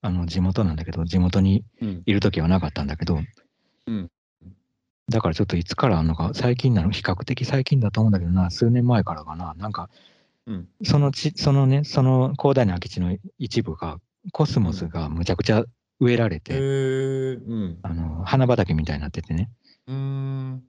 [0.02, 2.04] あの地元なんだけど、地元にうん。
[2.06, 3.19] いる時はなかったんだけど、
[3.88, 4.10] うん
[5.10, 9.89] だからちょっといつからあんのか、最近なの、比較的最近だと思うんだけどな、数年前からかな、なんか、
[10.45, 10.67] うん。
[10.84, 14.00] そのち、そのね、その広大な空き地の一部が、
[14.32, 15.63] コスモスがむちゃくちゃ
[16.00, 16.58] 植えられてて、え。
[16.58, 17.80] うん。
[17.82, 19.50] あの花畑みたいになっててね。
[19.88, 20.63] うーん。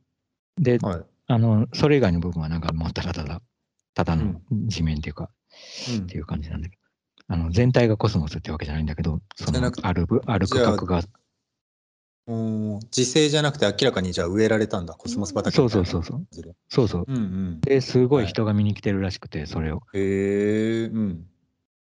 [0.58, 1.04] で、はい。
[1.26, 3.40] あの、それ以外の部分はなんかもうただただ、
[3.94, 5.30] ただのうん地面っていうか、
[5.88, 6.82] うんっていう感じなんだけど、
[7.28, 11.02] あの全体がコスモスってわけじゃないんだけど、そのある部ある区画が、
[12.96, 17.04] 自生じゃなくて明らかにじゃあ植えられたんだ、コスモス畑そうみたいうなそそうそう、そうそう。
[17.08, 17.60] うんうん。
[17.60, 19.82] で、すごはいい人が見に来てるらしくて、それを。
[19.94, 20.84] へえ。
[20.86, 21.26] うん。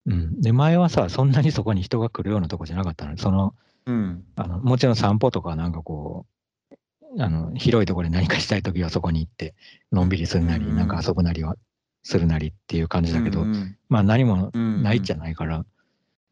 [0.07, 0.41] うん。
[0.41, 3.17] で、前はさ、そんなにそこに人が来るようなとこじゃなかったの。
[3.19, 3.55] その、
[3.87, 4.25] うん。
[4.37, 9.55] あのもちろん散歩とかなんかこう、あの広いところで何かしたいときはそこに行って、
[9.93, 11.57] のんびりするなり、うんうんなんか遊ぶなりは
[12.03, 15.65] するなりっていう感じだけど、うんまあ何もうんないじゃないから、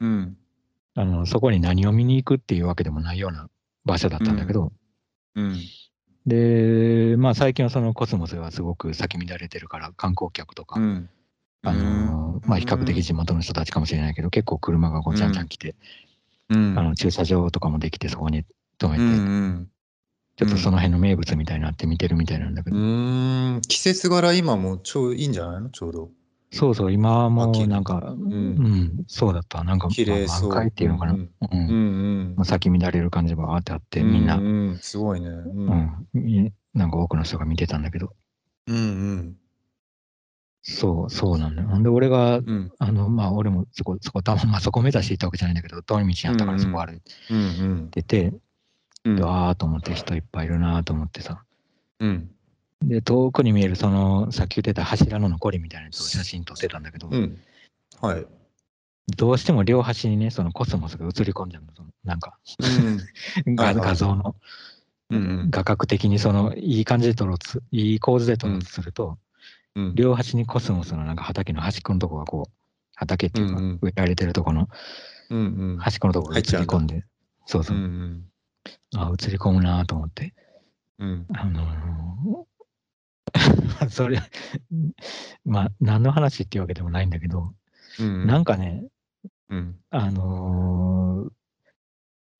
[0.00, 0.36] うん。
[0.94, 3.48] あのそこに何を見に行くっていうわけでもないような
[3.86, 4.72] 場所だったんだけど、
[5.36, 5.58] うん。
[6.26, 11.08] で、まあ最近はそのコスモスがすごく咲き乱れてるから、観光客とか、うん。
[11.62, 15.74] あのまあ比較的地元の人たちかもしれないけど、結構車がこうちゃんちゃん来て、
[16.50, 16.78] うん。
[16.78, 18.44] あの駐車場とかもできてそこに
[18.78, 19.70] 止めて、うんうん。
[20.36, 23.62] ちょっとその辺の名物みたいになって見てるみたいなんだけうど、ーん。
[23.62, 25.70] 季節柄今もちょういいんじゃないの？
[25.70, 26.10] ちょうど。
[26.52, 29.64] そうそう、今はもなんか、うん、そうだった。
[29.64, 30.50] なんか、綺麗そう。
[30.50, 31.12] まあ満開っていうのかな。
[31.12, 31.30] ううんん。
[31.50, 31.72] うんう
[32.32, 34.78] んまあ、咲き乱れる感じがあってあって、みんな、ううんん。
[34.78, 35.28] すごいね。
[35.28, 35.30] う
[35.74, 36.52] ん。
[36.74, 38.14] なんか多くの人が見てたんだけど、
[38.68, 38.78] うんう
[39.14, 39.36] ん。
[40.62, 41.68] そう、そうなんだよ。
[41.68, 42.72] ほんで、俺が、うん。
[42.78, 48.32] あの、まあ、俺もそこ、そこ、たま、まあ、そこ目指していったわけじゃないんだけど、通り道にあったからそこ歩いうんてて、
[49.04, 49.16] うん。
[49.16, 51.44] でわーと思って人いっぱいいるなーと思ってさ。
[52.00, 52.30] うん。
[52.82, 57.38] で、遠くに見える、その、さっき言ってた柱の残りみたいなやつを写真撮ってたんだけど、うん。
[58.00, 58.26] はい。
[59.16, 62.38] どうしても両端にね、そのコスモスが映り込んじゃうの、そのなんか、
[63.46, 63.56] うん。
[63.56, 64.34] 画像の。
[65.10, 69.18] うんうん画角的にそのいい感じで撮ろうとすいい構図で撮ろうとすると、
[69.76, 69.94] うん。
[69.94, 72.52] 両端にコスモスのなんか畑の端っこのとこがこう
[72.96, 74.68] 畑っていうかうんうん植えられてるとこの
[75.30, 75.78] うんうん。
[75.78, 77.04] 端っこのとこが映り込んで、
[77.46, 78.24] そうそうう、ん
[78.96, 80.34] あ映り込むなと思って
[80.98, 81.26] うん。
[81.32, 82.55] あのー
[83.90, 84.20] それ
[85.44, 87.54] まあ何の話っていうわけでもないんだけど、
[87.98, 88.26] うん。
[88.26, 88.84] なんかね
[89.48, 89.78] うん。
[89.90, 91.32] あのー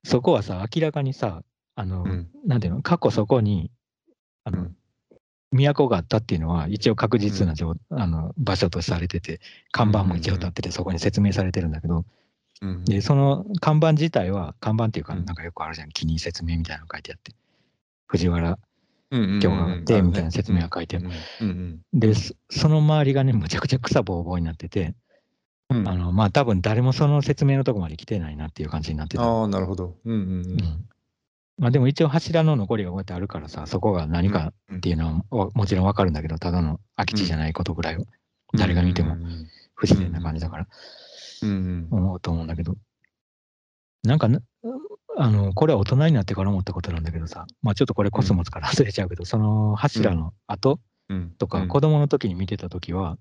[0.09, 1.42] そこはさ明らかにさ
[1.75, 2.31] あの、うん。
[2.45, 3.71] なんていうの過去そこに
[4.45, 4.77] あの、うん
[5.53, 9.40] 都があったっていうのは一応確実な状、あの場所とされてて
[9.71, 12.05] 看板も一応立っててそこに説明されてるんだけど、
[12.61, 12.85] うん。
[12.85, 17.33] でその看板自体は看板っていうかうんなんかよくあるじゃん記に説明みたいなの書いてあって
[18.07, 18.65] 藤原うんうんうん
[19.11, 20.99] 今日があってみたいな説明が書いて
[21.92, 24.95] でそその周りがねむちゃくちゃ草ぼうぼうになってて、
[25.71, 25.88] うん。
[25.88, 29.97] あのまあ多分誰もその説明のとこまで来てないなっていう感じになってて、ああ、なるほど。
[30.05, 30.88] うんうんうん。
[31.59, 34.77] まあ、でも一応柱の残りがこうやってあるからさそこが何かうん。
[34.79, 38.05] っていうのはわもちろんわかるんだけどただの空き地じゃないことぐらいは
[38.55, 40.66] 誰が見てもうん不自然な感じだから。
[41.42, 41.88] うん。
[41.90, 42.77] 思うと思うんだけど、
[44.03, 44.40] なんかな、
[45.18, 51.31] あの、これは大人になってから思ったことなんだけどさ、まあちょっとこれコスモスから外れちゃうけど、その柱の跡うん。
[51.38, 53.16] とか、子供の時に見てた時は、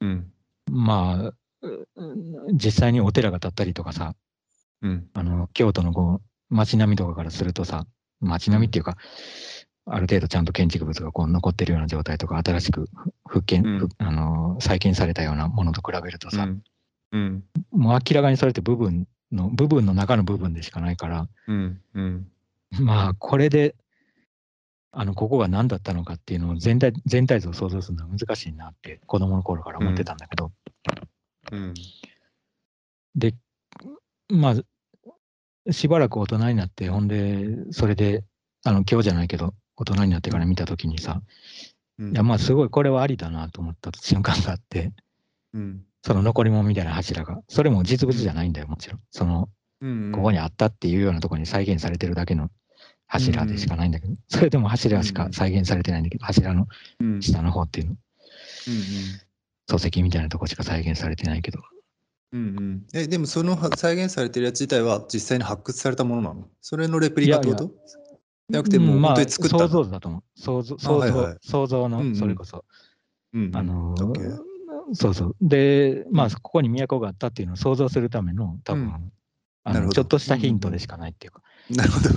[0.00, 0.32] うん。
[0.70, 1.32] まあ、
[1.62, 1.88] う
[2.54, 4.14] 実際にお寺が建ったりとかさ、
[4.82, 5.06] うん。
[5.14, 7.86] あの、京都のこう、街並みとかからするとさ、
[8.20, 8.96] 街並みっていうか、
[9.88, 12.88] ある程度ちゃんと建築物がこう残ってるような状態とか、新しく
[13.28, 16.62] 復建、うんふあの再建されたようなものと比べるとさ、うん。
[17.12, 17.44] うん。
[17.70, 21.80] もう明らかにそれって部分の、部分の中の部分でしかないから、うん。
[21.94, 22.30] うん。
[22.80, 23.76] まあ、これで、
[24.92, 30.52] あの、ここが何だったのかっていうのを全体、全体像を想像するのは難しいなって子供の頃から思ってたんだけど、
[31.52, 31.74] うん。
[33.14, 33.34] で、
[34.28, 34.54] ま
[35.66, 38.24] あ、しばらく大人になって、ほんで、それで、
[38.64, 41.20] あの、今日じゃないけど、大人になってから見たときにさ、
[41.98, 42.12] うん。
[42.12, 44.92] いや、まあ、すごいこれはありだなと思った瞬間があって、
[45.52, 45.84] うん。
[46.06, 49.00] その残り物みたいな柱が、それも実物じゃないんだよ、もちろん。
[49.10, 49.48] その、
[49.80, 50.12] うん。
[50.12, 52.48] ここにあったっていうようなところに再現されてるだけの
[53.08, 56.68] 柱でしかないんだけど、それでも柱しか再現されてないんだけど、柱の
[57.00, 57.20] うん。
[57.20, 57.98] 下の方っていうの、うん。
[59.68, 61.58] 礎石みたいなとこしか再現されてないけど、
[62.32, 66.48] うんうん、えでもそのは再現されてるやつ自体は実際に発掘されたものなの？
[66.60, 67.70] それのレプリカってこと？
[68.48, 70.22] なくてもううんまあ本当に作った想像図だと思う。
[70.40, 71.36] 想像想像,、はいはい。
[71.42, 72.16] 想像の、うんうん。
[72.16, 72.64] それこそ。
[73.34, 73.56] うんうん。
[73.56, 74.38] あのー
[74.92, 75.36] そうそう。
[75.40, 76.32] で、まあ、うん。
[76.32, 79.12] ここに都があったっていうのを想像するための、多分、うん。
[79.64, 81.42] あのちょっとしたヒントでしかないっていうか。
[81.70, 82.08] なるほど。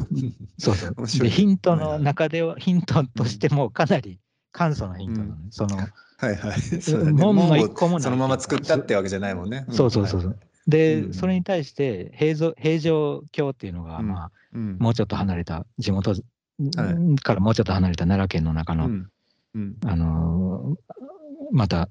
[0.60, 1.24] そうそう。
[1.24, 4.20] で、ヒントの中では、ヒントとしてもかなり
[4.52, 5.36] 簡素なヒントなの。
[5.36, 5.42] ね。
[5.50, 5.84] その、は
[6.32, 7.14] いはい。
[7.14, 9.62] 門の一個もそのまま作ったってわけじゃないもんね。
[9.62, 10.40] んそうそうそう。
[10.68, 11.14] で、うん。
[11.14, 14.08] それに対して平蔵、平城京っていうのが、うん。
[14.08, 14.78] まあ、うん。
[14.78, 17.22] もうちょっと離れた、地元はい。
[17.22, 18.90] からもうちょっと離れた奈良県の中の、
[19.86, 21.00] あのー
[21.52, 21.90] また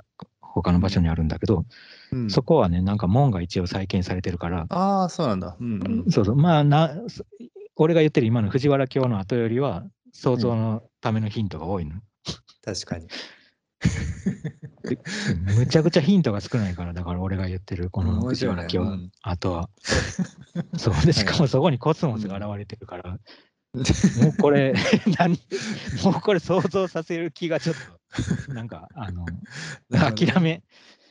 [0.62, 1.64] 他の場所にあるんだけど、
[2.12, 5.56] うんそこはね、なんか門が一応再建されてるから、ああ、そうなんだ。
[5.58, 7.24] うんうんそうそう、まあな、そ
[7.76, 11.92] 俺が言ってる今の藤原京の後よりは、想像のためのヒントが多いの。
[12.64, 13.06] 確かに。
[15.56, 19.70] むちゃくちゃヒントが少ないから、だから俺が言ってるこの藤原京のうん後は。
[20.76, 23.18] そうで、しかもそこにコスモスが現れてるから、
[24.22, 24.74] もうこれ、
[25.18, 25.38] 何
[26.04, 27.76] もうこれ想像させる気がちょっ
[28.46, 29.26] と、なんか、あの、
[29.92, 30.62] 諦め、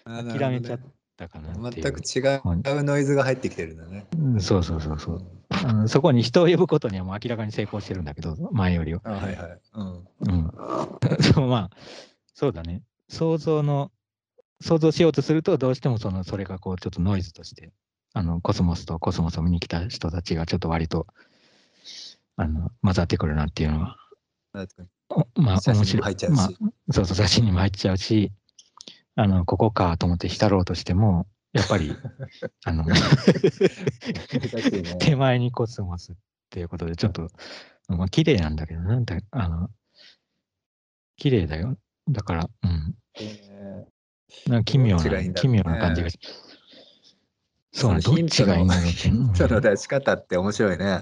[0.06, 0.80] 諦めちゃっ
[1.16, 1.84] たかなっていう。
[1.84, 4.08] 全く違うノイズが入ってきてるんだね。
[4.18, 5.22] うんそうそうそうそう。
[5.50, 9.02] あのそこに人を呼ぶことにはもう明らかに成功してるんだけど、前よりは。
[9.04, 9.60] あはいはい。
[9.74, 10.52] うんうん。
[11.24, 11.78] そうまあ、
[12.34, 12.84] そうだね。
[13.10, 13.92] 想像の、
[14.62, 17.72] 想像しようとすると、どうしてもその、それがこう、ちょっとノイズとして、
[18.14, 21.08] あの、コスモスとコスモスを見に来た人たちがちょっと割と、
[22.38, 23.98] あの、混ざってくるなっていうのは、
[25.36, 26.16] まあ、面白い。
[26.30, 26.50] まあ、
[26.92, 28.32] そうそう、写真にも入っちゃうし、
[29.16, 31.92] あの、ここかと思って浸ろうとしても、やっぱり、
[32.66, 32.86] あの、
[35.00, 36.16] 手前にコスモスっ
[36.52, 37.30] ていうことで、ちょっと、
[37.88, 39.70] まあ、綺麗なんだけど、なんだ、あの、
[41.16, 41.76] 綺麗だよ。
[42.08, 42.96] だから、うん。
[44.46, 46.20] なんか奇妙な、奇妙な感じがし。
[47.72, 49.10] そうどっちがいいんだろうって。
[49.10, 51.02] うんその出し方って面白いね。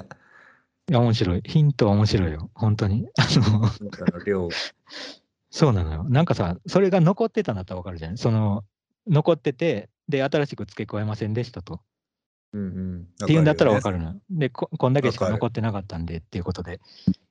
[0.90, 1.42] いや、面白い。
[1.46, 2.52] ヒントは面白いよ。
[2.54, 3.08] 本当に。
[3.18, 4.50] あの、量。
[5.50, 6.06] そうなのよ。
[6.10, 8.64] なんかさ、それが残ってたんだったらわかるじゃないその、
[9.08, 11.82] 残ってて、で、新しく付け加えませんでしたと。
[12.54, 13.08] うんうん。
[13.24, 14.20] っていうんだったらわかるるのよ。
[14.30, 16.80] でこ、こんだけしか残ってなかったんでっていうことで、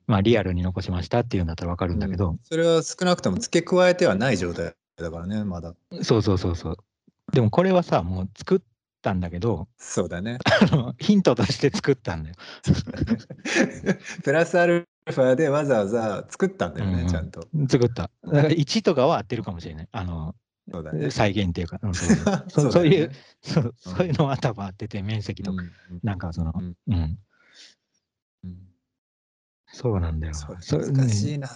[0.05, 2.39] まあ、リアルに残しましたっていうんだったらわかるんだけど、よね。
[2.43, 5.73] それは少なくとも付け加えてはない状態だからね、まだ。
[6.01, 6.77] そうそうそうそう。
[7.31, 8.59] でもこれはさ、もう作っ
[9.05, 10.39] たんだけど、そうだね。
[10.71, 12.35] あのヒントとして作ったんだよ。
[14.23, 17.47] プラスアルファでわざわざ作ったんだよね、うんうんちゃんと。
[17.69, 18.09] 作った。
[18.23, 19.89] だから1とかは合ってるかもしれない。
[19.91, 20.35] あの、
[20.71, 21.11] そうだね。
[21.11, 23.11] 再現っていうか、うんそうそうそ そうそういう
[23.43, 27.19] そううんそういうのは多分合ってて、面積とか、うんなんかその、うんうん、
[28.43, 28.57] うん
[29.67, 30.33] そうなんだよ。
[30.33, 31.51] 難しいなう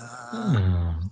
[0.53, 1.11] ぁ、ん。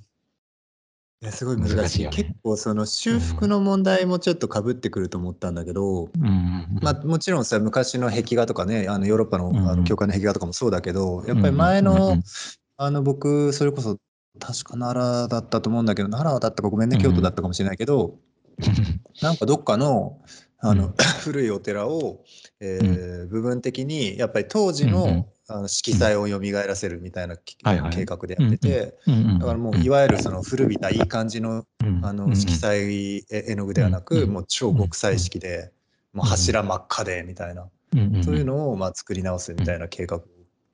[1.22, 1.76] いやすごい難しい。
[1.76, 2.16] 難しいよね。
[2.16, 6.24] 結構その修復の問題もちょっとかぶってくると思ったんだけど、うん。
[6.24, 12.24] うんまあ、もちろんさ昔の壁画とかねあのヨーロッパのあの教会の壁画とかもそうだけどやっぱり前のうん。
[12.80, 13.98] あの僕それこそ
[14.40, 18.20] 確か奈良だったと思うんだけど奈良だったかごめんねうん京都だったかもしれないけど、
[19.24, 20.22] なんかどっかの
[20.60, 20.94] あの、うん。
[21.22, 22.24] 古いお寺を、
[22.60, 25.26] えー部分的にやっぱり当時の,、うんうん。
[25.50, 27.92] あの色彩を蘇らせるみたいな、きはいはい。
[27.96, 29.40] 計画でやってて、うんうん。
[29.40, 35.72] だからもういわゆるその古びたいい感じのうんあうんの色彩絵絵の具ではなく、うんもう超極彩色で、
[36.14, 38.24] もう柱真っ赤でみたいな、うんうん。
[38.24, 40.22] そういうのをまあ作り直すみたいな計画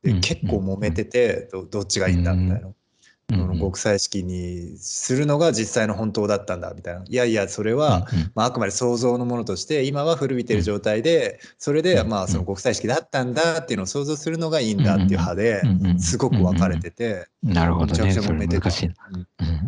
[0.04, 0.22] で、うん。
[0.22, 2.70] 結構揉めててどどっちがいいんだみたいな。
[3.32, 7.04] うんその極彩色にするのが実際の本当だったんだみたいな。
[7.08, 15.62] いやいやそれは、まあ、あくまで想像のものとして今は古びてる状態でそれでうんまあその極彩色だったんだっていうのを想像するのがいいんだっていう派で
[16.00, 17.28] すごく分かれてて。
[17.42, 18.04] なるほどね。
[18.06, 18.96] めちゃくちゃそれ揉めてた難しいな。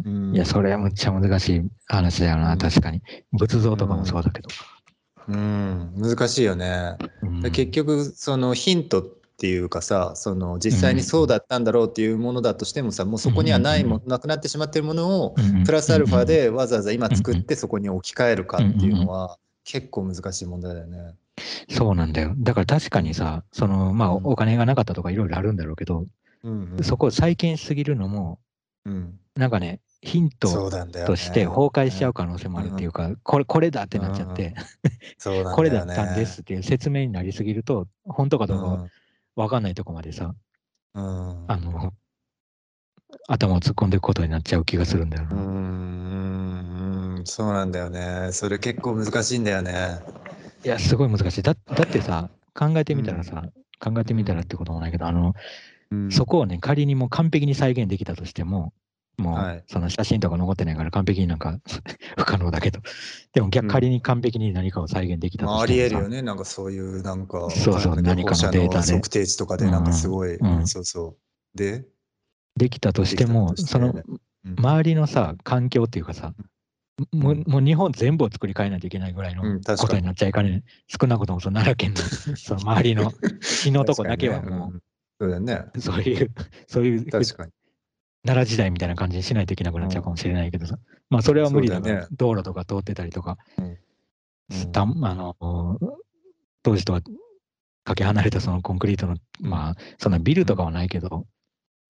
[0.06, 3.02] うんうんいや、それはむっちゃ難しい話だよな、うん確かに。
[3.34, 4.50] 仏像とかもそうだけど。
[5.28, 6.96] うん難しいよね。
[7.52, 9.04] 結局そのヒント
[9.36, 21.16] っていうかさその実際にそうだったんだろうっていうものだとしてもさもうそこにはないもうなくなってしまってるものをプラスアルファでわざわざ今作ってそこに置き換えるかっていうのは結構難しい問題だよね。
[21.70, 22.34] そうなんだよ。
[22.38, 24.26] だから確かにさ、その、まあ、うん。
[24.26, 26.06] お金がなかったとかいろいろあるんだろうけど、
[26.44, 26.84] うんうん。
[26.84, 28.40] そこを再建しすぎるのも、
[28.86, 29.20] うん。
[29.36, 34.54] なんかね、ヒントとして崩壊しちゃう可能性もあるっていうか、これ、これだってなっちゃって、
[35.56, 38.86] これだったんですっていう説明になりすぎると、本当かどうか
[39.36, 40.34] うんわかんないとこまでさ、
[40.94, 41.92] うんあの、
[43.28, 45.36] 頭を突っ込んでいくことになっちゃう気がするんだよな。
[45.36, 48.30] うんそうなんだよね。
[48.32, 50.00] それ結構難しいんだよね。
[50.64, 51.42] いや、すごい難しい。
[51.42, 53.44] だだってさ、考えてみたらさ、
[53.80, 55.34] 考えてみたらってこともないけど、あの、
[55.92, 58.74] うんそこをね、仮にもう完璧に再現できたとしても、
[59.18, 59.64] もう、はい。
[59.68, 61.60] その写真とか残ってないから完璧になんか
[62.18, 62.82] 不可能だけど、
[63.34, 66.22] でも逆うん仮に完璧に何かを再現できたまあ、あとしてもさ、りえるよね。
[66.22, 68.94] なんかそういうなんか、そうそう何かのデータで。
[68.94, 70.60] 測定値とかでなんかすごい、うん。
[70.60, 70.68] うん。
[70.68, 71.18] そうそ
[71.56, 71.58] う。
[71.58, 71.86] で、
[72.58, 73.94] できたとしても、てその
[74.46, 74.56] うん。
[74.58, 76.34] 周りのさ、環境っていうかさ、
[77.12, 79.44] もうもう日本全部を作り変えないといけないぐらいの
[79.78, 82.00] ことになっちゃいかねえ、少なくともその奈良県の。
[82.38, 83.12] その周りの
[83.42, 84.76] 市のとこだけはもう。
[84.78, 84.82] ん。
[85.20, 85.66] そうだよね。
[85.76, 86.32] う、そういう、
[86.68, 87.52] そういう確かに。
[88.26, 90.78] 奈良時代みたいな感じにしないといけなくなっちゃうかもしれないけどさ、
[91.10, 92.08] まあそれは無理だね。
[92.12, 94.72] 道路とか通ってたりとか、うん。
[94.72, 95.80] たあの
[96.64, 97.02] 当時とは
[97.84, 101.26] かけ離れたそのコンクリートの、まあそんなビルとかはないけど、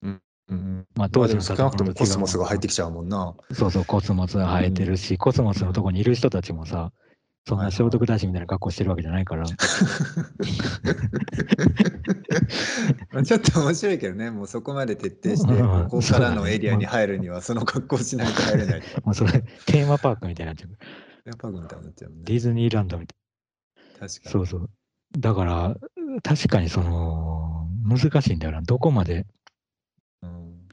[0.04, 0.22] うん。
[0.50, 0.86] うん。
[0.96, 3.34] まあ当時の少なくともコスモスが入ってきちゃうもんな。
[3.54, 6.92] そうそう、コスモス生えてるし、コスモスのとこにいる人たちもさ、
[7.48, 9.46] そんな聖徳太子みたいな格好してるわけじゃないから、
[13.12, 18.82] ま あちょっと面白いけどね、もうそこまで徹底して、うんここからのエリアに入るには、その格好しないと入れない。
[19.06, 20.72] まあそれテーマパークみたいになっちゃう。
[21.26, 22.12] やっぱみたいになっちゃう。
[22.24, 23.18] ディズニーランドみたい
[24.00, 24.32] 確かに。
[24.32, 24.70] そうそう。
[25.20, 25.78] だから、
[26.24, 28.64] 確かにその、難しいんだよな。
[28.64, 29.28] どこまで
[30.24, 30.68] うん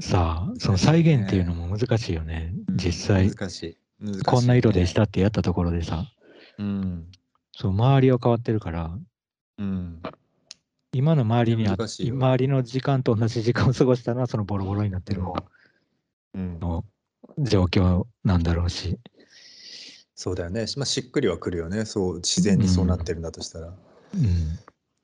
[0.00, 2.52] さあ、その再現っていうのも難しいよね。
[2.76, 3.83] 実際、難しい。
[4.00, 4.94] 難しいこんな色でし。
[4.94, 6.04] たってやったところでさ、
[6.58, 7.06] うん。
[7.52, 8.96] そう、周りは変わってるから、
[9.58, 10.02] うん。
[10.92, 15.34] 今の周りにあ周りの時間と同じ時間を過ごしたのは、そのボロボロになってる方
[16.34, 16.84] うん、の
[17.38, 18.98] 状況なんだろうし。
[20.14, 20.66] そうだよね。
[20.76, 21.84] まあ、しっくりはくるよね。
[21.84, 23.74] そう、自然にそうなってるんだとしたら。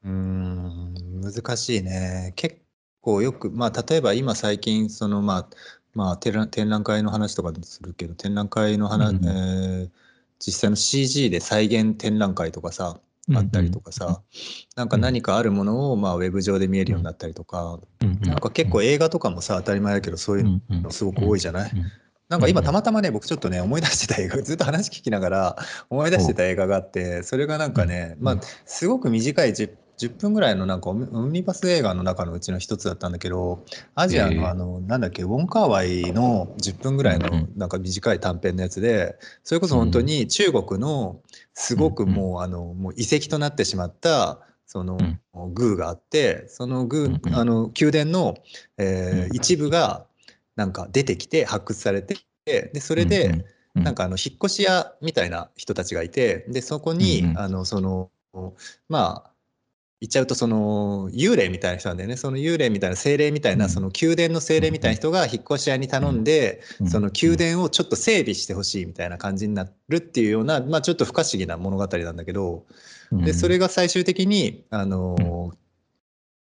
[0.04, 2.32] うん、難しいね。
[2.36, 2.58] 結
[3.00, 5.50] 構よく、まあ、例えば今最近、その、まあ、
[5.94, 9.90] まあ、展覧展覧会の話とかするけど、展覧会の話、うんえー
[10.40, 12.98] 実際の CG で再現展覧会とかさ、
[13.32, 14.22] あったりとかさ、
[14.74, 21.84] なんか何かあるものを、まあ、ウェブ上で見えるようになったりとか、うんうん、なんか結構映画とかもさ、当たり前だけど、そういうのすごく多いじゃない、うん
[22.30, 25.56] なんか今たまたまね、僕ちょっとね、思い出してた映画、 ずっと話聞きながら
[25.90, 29.70] 思い出してた映画があって、それがなんかね、まあ、すごく短い 10,
[30.00, 34.34] 10分ぐらいのなんかオムオムニバス映画の中のうちの一つだったんだけど、アジアええ。
[34.34, 41.20] のあの、なんだっけ、ウォンカーワイの10分ぐらいのなんか短い短編のやつで、それこそ本当に中国の
[41.52, 44.98] すごくもうあの、もう遺跡となってしまった、その
[45.34, 48.36] 宮があって、その宮、あの宮殿の、
[48.78, 50.06] え一部が
[50.56, 53.44] なんか出てきて発掘されて、で、それで、
[53.74, 58.10] なんかあの引っ越し屋みたいな人たちがいてでそこに、あのその
[58.88, 59.29] まあ
[60.00, 62.16] 言っちゃうとその幽霊みたいな人なんだよね。
[62.16, 63.70] その幽霊みたいな精霊みたいな、うん。
[63.70, 72.64] その宮殿の精霊みたいな人が引っ越し屋に頼んで、その宮殿をちょっと整備してほしいみたいな感じになるっていうような、まあ、ちょっと不可思議な物語なんだけど
[73.12, 75.52] でそれが最終的にあの、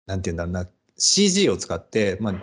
[0.07, 2.33] なんて言うんだろうな CG を使って、まあ、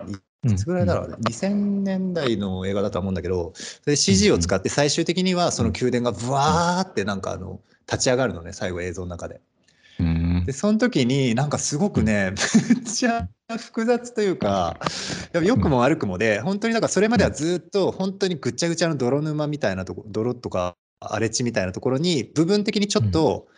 [0.46, 7.60] いつぐらいだろう、2000年代の映画だとは思うんだけどそれ CG を使って最終的にはその宮殿がブワーってなんかあの
[7.90, 9.40] 立ち上がるのね最後映像の中で。
[10.46, 12.32] うんでその時になんかすごくね
[12.74, 13.28] めっちゃ
[13.58, 14.78] 複雑というか
[15.42, 23.48] 良くも悪くもで本当にだからそれまではずっと本当にぐっちゃぐちゃの泥沼みたいなとこ泥とか荒れ地みたいなところに部分的にちょっと、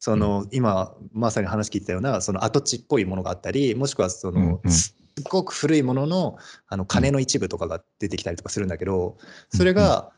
[0.00, 6.38] その今まさに話聞いたようなその跡地っぽいものがあったりもしくはその、すっごく古いものの
[6.68, 9.16] あの鐘の一部とかが出てきたりとかするんだけど
[9.48, 10.10] それが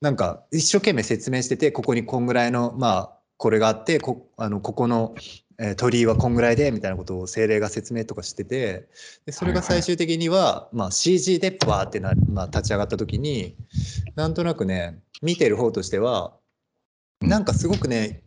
[0.00, 5.14] なんか一生懸命説明しててここにこんぐらいのまあこれがあってこあのここの、
[5.58, 8.88] えー鳥居はこんぐらいでみたいなことを精霊が説明とかしてて
[9.24, 13.56] でそれが最終的には、まあ、CG でバーってな、まあ、立ち上がった時に
[14.16, 16.34] なんとなくね見てる方としては
[17.22, 18.22] なんかすごくね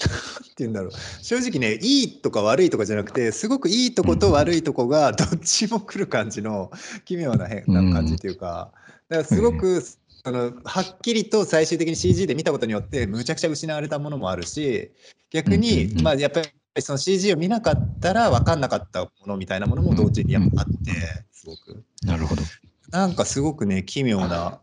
[0.00, 0.92] なんて言うんだろう。
[1.22, 6.70] 正直ねいいとか悪いとかじゃなくてすごくいいとこと悪いとこがどっちも来る感じの
[7.04, 8.72] 奇妙な変な感じというか
[9.08, 9.82] だからすごく
[10.24, 14.92] そのはっきりと最終的に CG で見たことによってむちゃくちゃ失われたものもあるし
[15.30, 16.48] 逆うんにうんうんまあやっぱり
[16.82, 20.92] その CG を見なかったら分かんなかったものみたいなものも同時にやっぱあって
[21.32, 22.42] すごくなるほど。
[22.90, 24.60] なんかすごくね奇妙な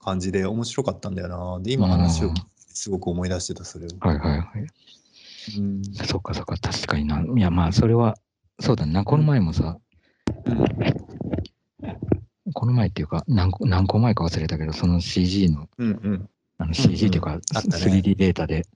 [0.00, 3.88] 感じで面白かったんだよなで今話をすごく思い出してたそれを。
[4.00, 4.66] はいはいはい。
[5.58, 7.20] うんそっかそっか、確かにな。
[7.20, 8.16] いや、まあ、それは、
[8.60, 9.04] そうだな。
[9.04, 9.78] この前もさ、
[12.52, 16.28] この前っていうか、何個何個前か忘れたけど、その CG の、うんうん。
[16.58, 17.76] あの CG っていうか、あったね。
[17.76, 18.66] 3D データで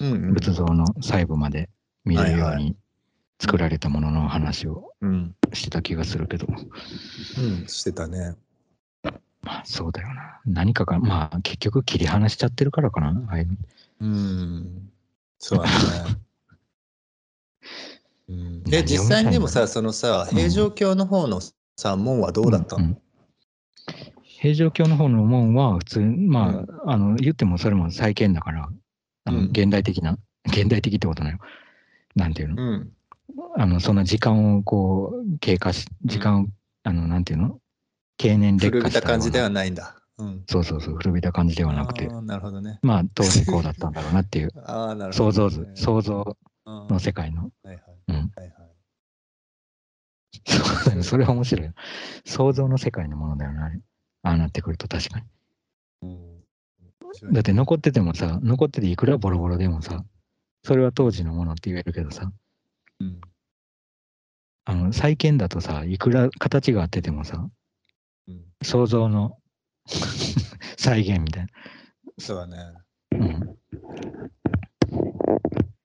[0.00, 0.34] うんうん。
[0.34, 1.70] 仏像の細部まで
[2.04, 2.76] 見れるように
[3.40, 5.34] 作られたものの話をうん。
[5.52, 8.34] してた気がするけど、うんしてたね。
[9.42, 10.40] まあそうだよな。
[10.44, 13.14] 何かが、まあ結局切り離しちゃってるからかな。
[13.26, 13.46] はい。
[14.00, 14.90] うん。
[15.38, 15.70] そうだね。
[18.26, 20.36] うん、実際にでもさそのさうん。
[20.36, 21.40] 平城京の方の
[21.76, 22.98] さ門はどうだったの、んん
[24.44, 26.66] 平城京の方の門は普通、まあ、うん。
[26.86, 28.68] あの言ってもそれも再建だから、
[29.24, 29.44] あのうん。
[29.46, 30.18] 現代的な、
[30.48, 31.38] 現代的ってことないよ。
[32.14, 32.92] なんていうの、うん。
[33.56, 36.46] あの、そんな時間をこう、経過し、時間を、
[36.82, 37.58] あの、なんていうの？
[38.18, 39.22] 経年劣古び化したたような。
[39.22, 39.96] 感じではないんだ。
[40.18, 42.06] うん、そうそうそう、古びた感じではなくて。
[42.06, 42.80] なるほどね。
[42.82, 46.36] まあ、当時こうだったんだろうなっていう、 ああ、なるほ想ど、像図、想像
[46.66, 46.88] うん。
[46.88, 47.50] の世界の。
[47.62, 47.80] はいはい。
[48.08, 48.14] うん。
[48.16, 48.50] はいはい。
[50.46, 51.70] そうだそうそれは面白い。
[52.26, 53.80] 想像の世界のものだよな、あれ
[54.24, 55.26] ああなってくると確かに。
[56.02, 56.34] うん
[57.32, 60.04] だって残っててもさ、残ってていくらボロボロでもさ、
[60.64, 62.32] それは当時のものって言えるけどさ、
[62.98, 63.20] うん
[64.64, 67.48] あの、再建だとさ、いくら形があっててもさ、
[68.26, 69.38] うん想像の
[70.76, 71.46] 再現みたい
[72.18, 72.56] そうだね。
[72.56, 73.18] な。
[73.18, 73.56] うん。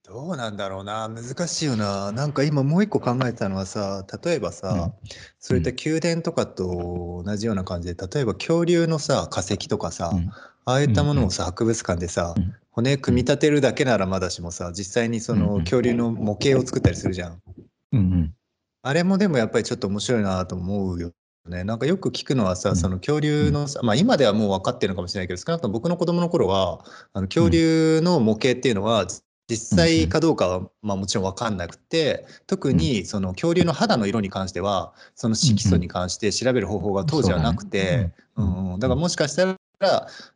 [0.10, 1.08] どうなんだろうな。
[1.08, 2.12] 難しいよな。
[2.12, 4.92] なんか今もう一個考えてたのはさ例えばさ、
[5.38, 10.32] そういった宮殿とかと同じような感じで例えば恐竜のさ化石とかさ、うん。
[10.66, 12.56] ああいったものをさ博物館でさ、うん。
[12.72, 15.48] 骨組み立てるだけならまだしもさ実際にそうんうん。
[15.48, 17.42] の恐竜の模型を作ったりするじゃん。
[17.92, 18.34] うんうん。
[18.82, 21.12] あれもでもやっぱりちょっと面白いなと思うよ
[21.48, 21.64] ね。
[21.64, 22.76] なんかよく聞くのはさ、うん。
[22.78, 26.84] その恐竜のさ、まあ今ではもう分かってるのかもしれないけど、少なくとも僕の子供の頃は、
[27.14, 29.06] あの恐竜の模型っていうのは、
[29.50, 38.80] 実際かどうかはまあもちろん分かんなくて、特にその恐竜の肌の色に関しては、その色素に関して調べる方法が当時はなくて、そうんうん。
[38.80, 39.56] だからもしかしたら、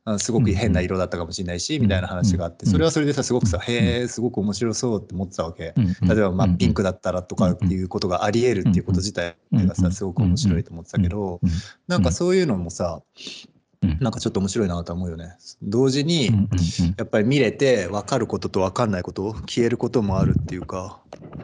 [0.06, 5.74] あすごく変な色だったかもしれないし、うんみたいな話があって、うんそれはそれでさ、すごくさ、うんへえ、すごく面白そうって思ってたわけ。
[5.76, 6.92] 例えばまあピンクだ。
[6.92, 11.50] だったらとかっていうことがありえるっていうこと自体がさすごく面白いと思ってたけどうん
[11.88, 13.53] なんかそういうのもさうん
[14.00, 15.36] なんかちょっと面白いなと思うよね。
[15.62, 16.30] 同時に
[16.98, 21.02] やっぱり見れて分かることと分かんないこと消えることもあるっていうか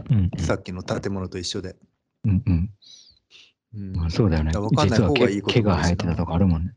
[0.10, 1.76] うんさっきの建物と一緒で。
[2.26, 2.70] うんうん
[3.76, 4.52] うんまあそうだよね。
[4.58, 6.74] わかんない方がいいこと毛が生えてたとかあるもんね。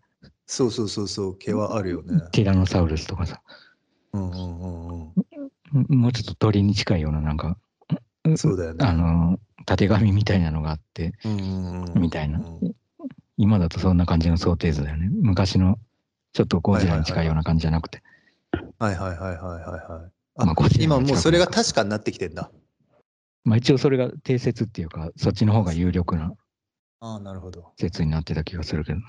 [0.47, 2.21] そうそうそうそう毛はあるよね。
[2.33, 3.41] ティラノサウルスとかさ。
[4.13, 7.57] うんうんうんうんもうちょっと鳥に近いようななんか、
[8.37, 8.87] そうだよね。
[8.87, 12.73] あの、たてがみみたいなのがあって、うんうんうんみたいなうん
[13.43, 15.09] 今だとそんな感じの想定図だよね。
[15.11, 15.76] 昔の
[16.32, 18.01] ちょっとゴジラに近いような感じじゃなくて。
[18.78, 20.11] はいはいはいはいはいはい。
[20.36, 22.53] あまあ今もうそれが確かになってきてんだ。
[23.43, 26.32] まあ一応それが定説っていうか、そっちの方が有力な。
[27.80, 29.01] 説になってた気がするけど。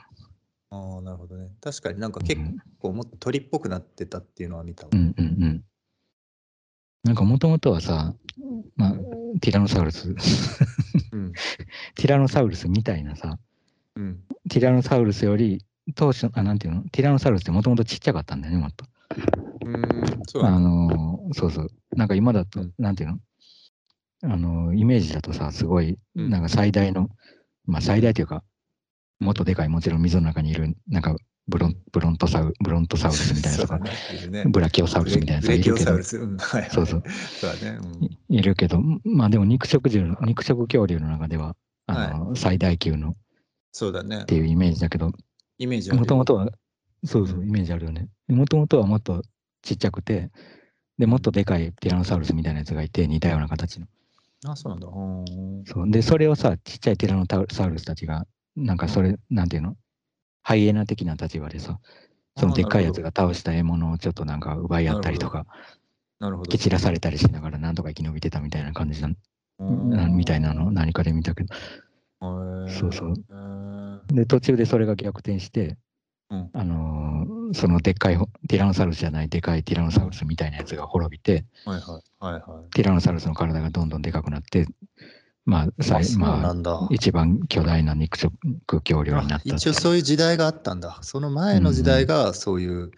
[0.72, 1.52] ああなるほどね。
[1.62, 4.90] 確かになんか結うん構もっと鳥っぽくなってたっていうのは見たわ。
[4.92, 5.64] うんうんうん。
[7.04, 8.16] なんかもともとはさ、
[8.78, 8.94] まあ、
[9.42, 10.10] ティラノサウルス、
[11.12, 11.34] うん
[11.96, 13.38] ティラノサウルスみたいなさ、
[13.96, 15.64] うんティラノサウルスより
[15.96, 16.84] 当初、あ、なんていうの？
[16.92, 18.86] ティラノサウルスってもともとちっちゃかったんだよね、もっと。
[19.66, 21.70] うんそうあのーそうそう。
[21.96, 23.20] なんか今だと、うんなんていうの？
[24.24, 27.10] あのーイメージだとさ、すごい、うんなんか最大の、
[27.66, 28.44] まあ最大というか、
[29.20, 31.16] もっとでかい、もちろん水の中にいる、なんか
[31.48, 34.46] ブロンブロントサウブロントサウルスみたいなとか、ね。
[34.48, 36.18] ブラキオサウルスみたいなブさいるけどレキオサウル、ス。
[36.18, 36.70] うんはいはい。
[36.72, 37.04] そうそう。
[37.42, 37.78] そうだね。
[37.82, 41.56] うんいいるけど、まあでも肉食獣、肉食恐竜の中では、
[41.88, 43.14] あの最大級のっ
[43.74, 44.36] そうだねて。
[44.36, 45.12] いうイメージだけど、
[45.58, 46.50] イメージもともとは、
[47.04, 48.08] そうそうう、イメージあるよね。
[48.30, 49.24] もともとはもっと
[49.62, 50.32] ちっちゃくて、
[50.98, 53.88] で、もっとでかいティラノサウルスみたいなやつがいて、似たような形の。
[54.46, 54.88] あ、そうなんだ。
[54.88, 59.76] うんそうで、それをさ、ちっちゃいティラノサウルスたちが、なんかそれ、なんていうの？
[60.44, 61.80] ハイエナ的な立場でさ、
[62.38, 65.46] そのでっかいやつが倒した獲物をちょっとなんか奪い合ったりとか、
[66.20, 66.52] なるほど。
[66.52, 69.10] 蹴散らされたりしながらなんとか生き延びてたみたいな感じな
[69.60, 71.56] うんなみたいなのを何かで見たけど、
[72.70, 73.14] そうそう
[74.08, 75.78] で、途中でそれが逆転して、
[76.30, 82.74] うんあのーそのでっかいほティラノサウルスじゃないでかいティラノサウルスみたいなやつが滅びて、はいはいはいはい。
[82.74, 84.66] ティラノサウルスの体がどんどんでかくなって、
[85.46, 86.88] まあ、さまあ。
[86.90, 88.34] 一番巨大な肉食
[88.68, 91.00] 恐竜になった一応そういう時代があったんだ。
[91.02, 92.92] その前の時代がそういう、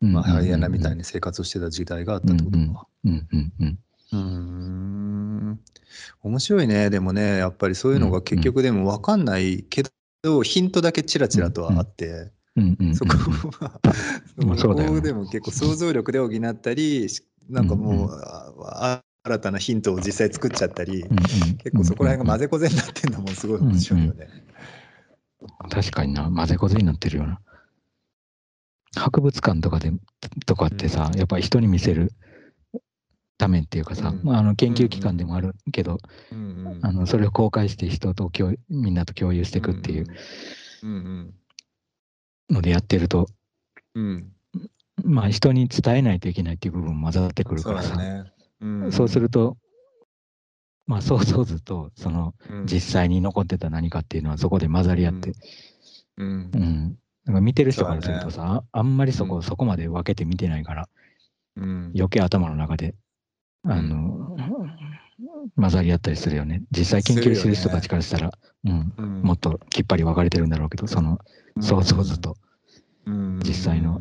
[0.00, 0.98] まあ、ハイエナみたいに。
[0.98, 2.86] に生活をしてた時代があったってことか。
[3.04, 3.66] うんうんうん。
[3.66, 5.60] うーん。
[6.22, 6.90] 面白いね。
[6.90, 9.82] でもね、やっぱりそういうのが結局でも分かんないけ
[10.22, 12.94] ど、ヒントだけちらちらとはあって、うんうんうん。
[12.94, 13.80] そこは、
[14.36, 18.10] まあそここでも結構想像力で補ったり、しなんかもう、
[18.64, 21.04] あ新たなヒントを実際作っちゃったり、
[21.62, 24.28] 結構そこら辺が混ぜこぜになってんのもすごい面白いよね。
[25.70, 27.40] 確かにな、混ぜこぜになってるよな。
[28.96, 29.92] 博物館とかで、
[30.46, 32.12] とかってさ、やっぱり人に見せる
[33.38, 34.20] ためっていうかさ、うん。
[34.22, 35.98] まあ、あの研究機関でもあるけど、
[36.82, 40.06] あのそれを公開して人と共有みんなと共有していくっていう
[40.82, 41.34] うん
[42.50, 43.28] のでやってると、
[45.04, 47.98] まあ人に伝えないといけないっていう部分も混ざってくるそうからさ、
[48.90, 49.56] そうすると、
[50.86, 52.66] まあ想像図とそのうん。
[52.66, 55.32] 実際に残ってた何かっていうのはそこで混ざり合って、
[56.16, 56.50] うん。
[56.52, 56.98] うん。
[57.24, 59.42] なんか見てる人からするとそうさ、ああんまりそこ、うん。
[59.42, 60.88] そこまで分けて見てないから、
[61.56, 61.92] うん。
[61.94, 62.94] 余計頭の中で、
[63.64, 64.36] あの、
[65.56, 66.62] 混ざり合ったりするよね。
[66.70, 68.32] 実際研究してる人たちからしたら、
[68.64, 71.18] うん、うんもっときっぱり分かれてるんだろうけど、その
[71.60, 72.36] 想像図と
[73.06, 74.00] うん実際の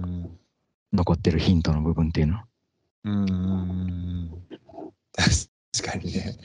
[0.94, 2.46] 残ってるヒントの部分っていうのは。
[3.06, 4.32] うん
[5.14, 5.30] 確
[5.78, 6.38] 確かにね。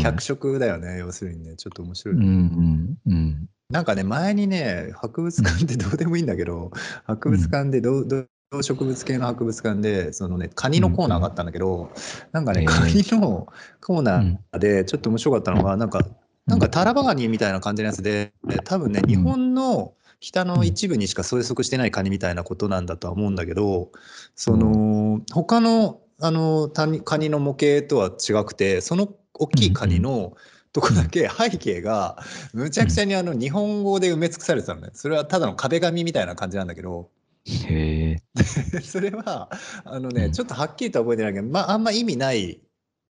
[0.00, 1.56] 脚色だよね、要するにね。
[1.56, 2.16] ちょっと面白い。
[2.16, 3.48] うんうんうん。
[3.70, 6.70] なんかね、前にね、博物館ってどうでもいいんだけど、
[7.04, 8.26] 博物館で動動動
[8.62, 11.90] 植物系の博物館で、そのね、カニのコーナーがあったんだけど、
[12.32, 13.48] なんかね、へえカニの
[13.80, 16.06] コーナーでちょっと面白かったのが、なんか、
[16.46, 18.32] なんかタラバガニみたいな感じのやつで、
[18.64, 23.90] 多分ね、日本の北の一部にしか生息してないカニみたいなことなんだとは思うんだけど、
[24.34, 30.34] その、他の、あの、タニカニの模型とは違くて、その大きいカニの
[30.72, 32.18] とこだけ背景が、
[32.52, 34.90] むちゃくちゃにあの日本語で埋め尽くされてたのね。
[34.94, 37.10] それはただの壁紙みたいな感じなんだけど、
[37.46, 38.16] へえ。
[38.82, 39.50] それは、
[39.84, 40.32] あのね、うん。
[40.32, 42.60] ちょっとはっきりとは覚えてないけど、まあ、あんま意味ない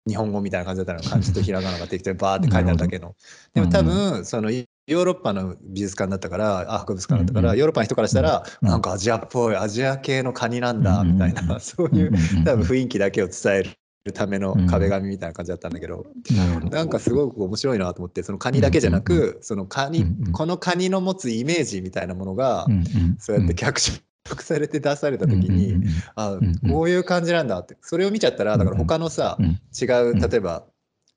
[0.06, 1.08] 日本語みたいな感じだったの。
[1.08, 3.14] 漢字とひらがなが適当にバーって書いてあるだけの。
[3.54, 12.12] でも多分、そのヨーロッパの美術館だったから、あ博物館だったから、うんうんヨーロッパの人からしたら、うんなんかアジアっぽい、アジア系のカニなんだ、うんうんみたいな、そういう、
[12.44, 13.62] 多分ふ雰囲気だけを伝え
[14.04, 16.04] るための壁紙みたいな感じだったんだけど、
[16.36, 16.68] なるほど。
[16.68, 23.16] なんかすごく面白いなと思って、そのカニだけじゃなうんく、そのカニうんうん、このカニの持つイメージみたいなものがう、んうん。
[23.18, 24.02] そうやって脚色
[24.42, 25.84] されて出された時に、
[26.16, 26.38] あ
[26.70, 30.64] こういう感じなんだって、それを見ちゃったら、だから他のさうん、違う、例えば、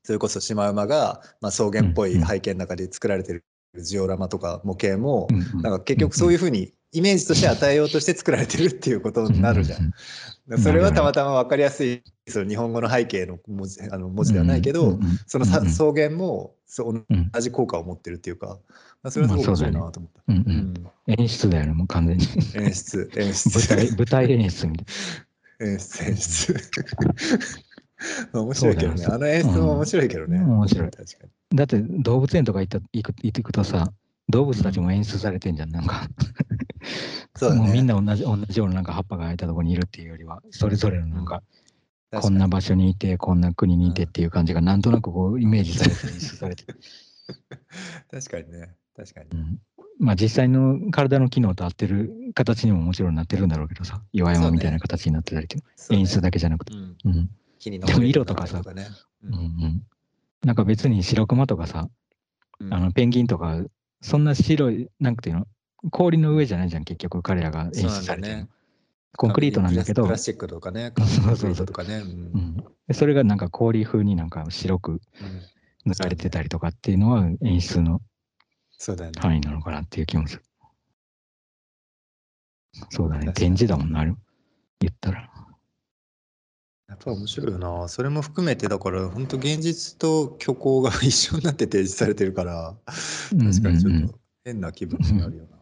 [0.02, 3.44] それこそシマウマが、まあ、草原っぽい背景の中で作られてる
[3.76, 5.28] ジオラマとか模型も
[5.62, 9.92] なんか結局そういうふうにイメージとして与えようとして作られてるっていうことになるじゃん。
[10.58, 17.04] それはたまたま分かりやすいその日本語の背景の文字あの文字ではないけど、そのさ草原も同
[17.40, 18.58] じ効果を持ってるっていうか、まあ、
[19.06, 20.22] それはすごく面白いなと思った。
[20.28, 20.74] うんううんん
[21.06, 22.26] 演出だよね、もう完全に。
[22.54, 24.86] 演出、演舞出、台舞台演出みたい
[25.68, 26.54] 演出、演出。
[28.32, 29.06] ま あ面白いけどね。
[29.06, 30.38] あの演出も面白いけどね。
[30.38, 31.30] うん面白い確かに。
[31.50, 31.56] な。
[31.56, 33.92] だって動物園とか行った行く行ってくとさ、
[34.28, 36.08] 動物たちも演出されてんじゃん、なんか。
[37.36, 37.62] そうだね。
[37.62, 41.42] もうみんな同じ同じようななんか葉っぱが生えたところにいるっていうよりは、それぞれのなんか、
[42.20, 46.80] こんな場所にいて、こんな国にいてっていう感じがなんとなくこうイメージされて演出されてる。
[48.10, 48.77] 確かにね。
[48.98, 49.26] 確かに。
[49.32, 49.36] う。
[49.36, 49.60] ん。
[50.00, 55.96] まあ実際の体の機能と合ってる形にももちろんなってるんだろうけどさ、岩山みたいな形になってたりとか、ね。
[55.98, 56.74] 演出だけじゃなくて。
[56.74, 57.30] うんうん。
[57.80, 58.60] でも色とかさ。
[58.74, 58.88] ね。
[59.24, 59.34] うん。
[59.34, 59.82] うん
[60.44, 61.88] なんか別に白熊とかさ、
[62.60, 62.72] うん。
[62.72, 63.60] あのペンギンとか、
[64.00, 65.46] そんな白い、なんていうの、
[65.90, 68.48] 氷の上じゃないじゃん、結局彼らが演出されてる
[69.16, 71.66] コンクリートなんだけど、プラスチックとかね、そうそうそう。
[71.66, 71.96] とかね。
[71.96, 72.64] うん。
[72.92, 75.00] それがなんか氷風になんか白くうん。
[75.86, 78.00] 塗られてたりとかっていうのは演出の
[78.78, 79.20] そうだよね。
[79.20, 80.42] 範囲なのかなっていう気もする。
[82.90, 84.14] そうだね、展示だもんな、あれ
[84.80, 85.28] 言ったら。
[86.88, 87.88] やっぱ面白いよな。
[87.88, 95.58] それも含めて、だから本当現実と虚構が一緒になって提示されてるから、確かにちょっと変な気分になるよな。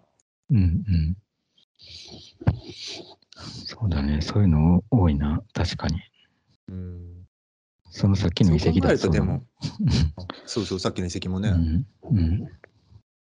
[0.50, 1.16] うんうん。
[3.64, 6.00] そうだね、そういうの多いな、確かに。
[6.68, 7.26] うん。
[7.90, 9.42] そのさっきの遺跡だるとでも、
[10.44, 12.48] そうそう、さっきの遺跡もね、うんうん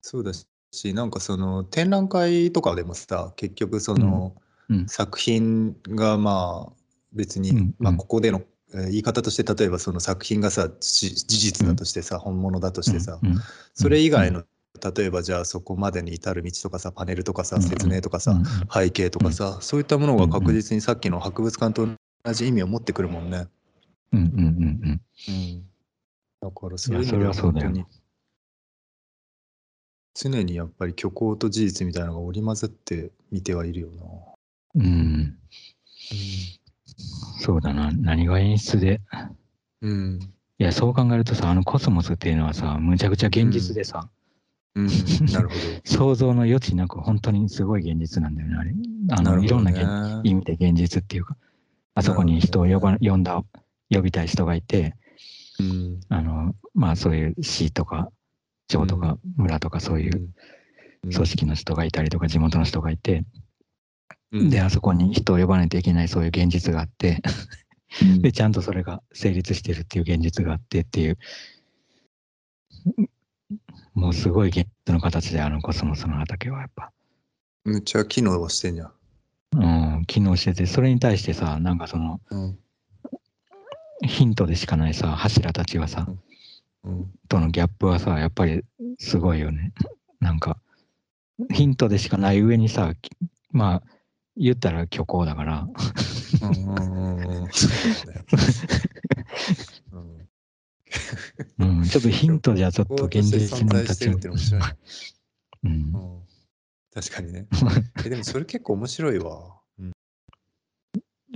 [0.01, 4.35] そうだし、なんかその展覧会とかでもさ、結局その
[4.69, 4.87] うん。
[4.89, 6.73] 作品がまあ
[7.13, 8.41] 別に、うんまあここでの
[8.73, 13.31] えー言い方として例えばその作品がさし事実だとしてさ、本物だとしてさ、うん。
[13.31, 13.37] うん
[13.73, 14.43] それ以外の
[14.95, 21.87] 例えばじゃあそこまでに至る道とかさパネルとかさうん説明とかさ、うん背景とかさ、そういったものが確実にさっきの博物館と
[22.25, 23.47] 同じ意味を持ってくるもんね。
[24.11, 25.01] うんうんうんうん。
[25.29, 25.65] うん、
[26.41, 27.85] だからそういう意味では本当に
[30.17, 33.89] 常にやっぱり虚構と事実みたいなのが織り交ざって見てはいるよ
[34.75, 34.83] な。
[34.83, 35.37] うん
[37.39, 38.99] そうだな、何が演出で。
[39.81, 40.19] うん。
[40.57, 44.09] いや、そう考えるとさ、あのコスモスっていうのはさ、むちゃくちゃ現実でさ、
[44.75, 44.87] うん、
[45.31, 45.59] なるほど。
[45.85, 48.73] 想像の余地なく本当にすごい現実なんだよね、あれ。
[49.11, 51.37] あの、いろんな意味で現実っていうか、
[51.93, 53.43] あそこに人を呼ば、呼んだ、
[53.91, 54.95] 呼びたい人がいて、
[55.59, 55.99] うん。
[56.09, 58.09] あの、まあそういう市とか
[58.67, 60.19] 町とか村とかそういうう
[61.07, 63.23] ん組織の人がいたりとか地元の人がいて、
[64.31, 67.21] うんで、あそこに人を呼ばないといけないそういう現実があって、
[68.01, 71.17] うん で、ちゃんとそれが成立してるっていう現実があってっていう、
[73.93, 76.91] もうすごい現実の形であのコスモスの畑はやっぱ、
[77.63, 78.91] むっちゃ機能してんじゃん。
[79.53, 82.59] うん、機能してて、それに対してさ、なんかそのうん。
[84.05, 86.19] ヒントでしかないさ、柱たちはさ、うん。
[87.27, 88.63] とのギャップはさ、やっぱり
[88.99, 89.73] すごいよね。
[90.19, 90.57] なんか、
[91.51, 93.11] ヒントでしかない上にさ、き
[93.51, 93.83] まあ、
[94.35, 95.67] 言ったら虚構だから、
[101.59, 104.67] うんちょっとヒントじゃちょっと現実に立ちしてるって面白いね。
[105.63, 106.27] うんうん
[106.93, 107.45] 確かにね。
[108.05, 109.59] えでもそれ結構面白いわ。
[109.79, 109.91] うん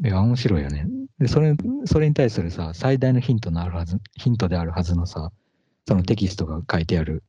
[0.04, 0.88] いや、面白いよね。
[1.20, 5.32] で、それ、それに対するさ、最大のヒントのあるはず、ヒントであるはずのさ、
[5.88, 7.24] そのテキストが書いてある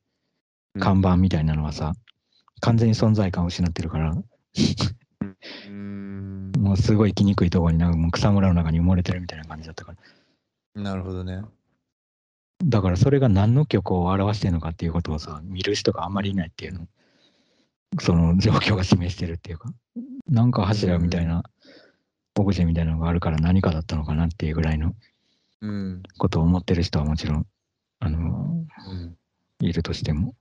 [0.79, 1.93] 看板みたいなのはさ、
[2.61, 4.15] 完全に存在感を失ってるから、
[5.67, 6.51] うん。
[6.57, 9.93] もうすごい来にくいところになんかもう草むらの中に埋もれてるみたいな感じだったか
[10.75, 10.81] ら。
[10.81, 11.41] なるほどね。
[12.63, 16.87] だからそれが何の曲を表してるのかっていうことをさ、見る人があんまりいないっていうの。
[17.99, 19.69] その状況が示してるっていうか、
[20.27, 21.43] なんか柱みたいな、
[22.39, 24.95] オブジェみたいなのがあるから何かだったのかなっていうぐらいの
[25.61, 26.03] うん。
[26.17, 27.45] ことを思ってる人はもちろん、
[28.03, 28.65] あの、
[29.61, 29.65] うん。
[29.65, 30.35] いるとしても。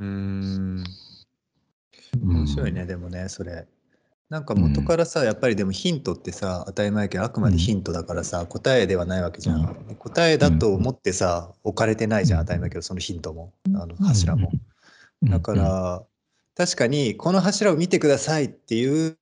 [0.00, 0.08] うん。
[0.08, 0.84] うん
[2.20, 3.66] 面白いね、でもね、それ。
[4.28, 9.62] なんか元からさ、やっぱりでもヒントってさ、当たり前やけど、あくまでヒントだからさ、答えではないわけじゃん。
[9.62, 14.50] う答えだと思ってさ、置かれてないじゃん、うん当たり前やけど、そのヒントも、あの柱も。
[15.22, 16.02] うんだか、ら、
[16.56, 19.16] 確かに、この柱を見てくださいっていう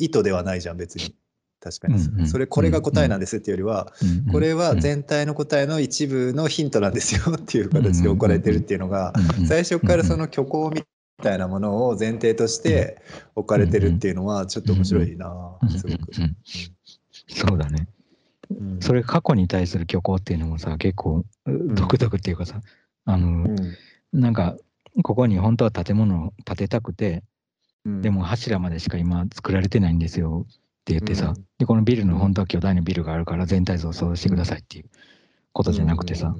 [0.00, 1.14] 意図ではないじゃん、別に。
[1.64, 1.94] 確かに。
[1.94, 2.28] うんうん。
[2.28, 4.80] それ、これが答えなんですっていうよりは、うんこれはうん。
[4.80, 10.84] 全体の答えの一部のヒントなんですよっていう形で置かれてるっていうのが、うん最初からその虚構み
[11.22, 13.00] たいなものを前提として
[13.34, 16.10] 置かれてるっていうのはちょっと面白いなうんすごく。
[16.18, 16.36] うん
[17.28, 17.88] そうだね。
[18.50, 18.80] うん。
[18.80, 22.60] それ過去に対する虚構っていうのもさ、結構独特っていうかさ、
[23.06, 24.20] あの、うん。
[24.20, 24.56] なんか、
[25.02, 27.22] ここに本当は建物を建てたくて、
[27.84, 28.02] うん。
[28.02, 30.46] でも柱までしか今作られてないんですよ
[30.84, 31.46] って言ってさ、うん。
[31.58, 34.84] で、このビルの本当は巨大なビルがあるから全体像を想像してくださいっていう
[35.52, 36.34] ことじゃなくてさ、、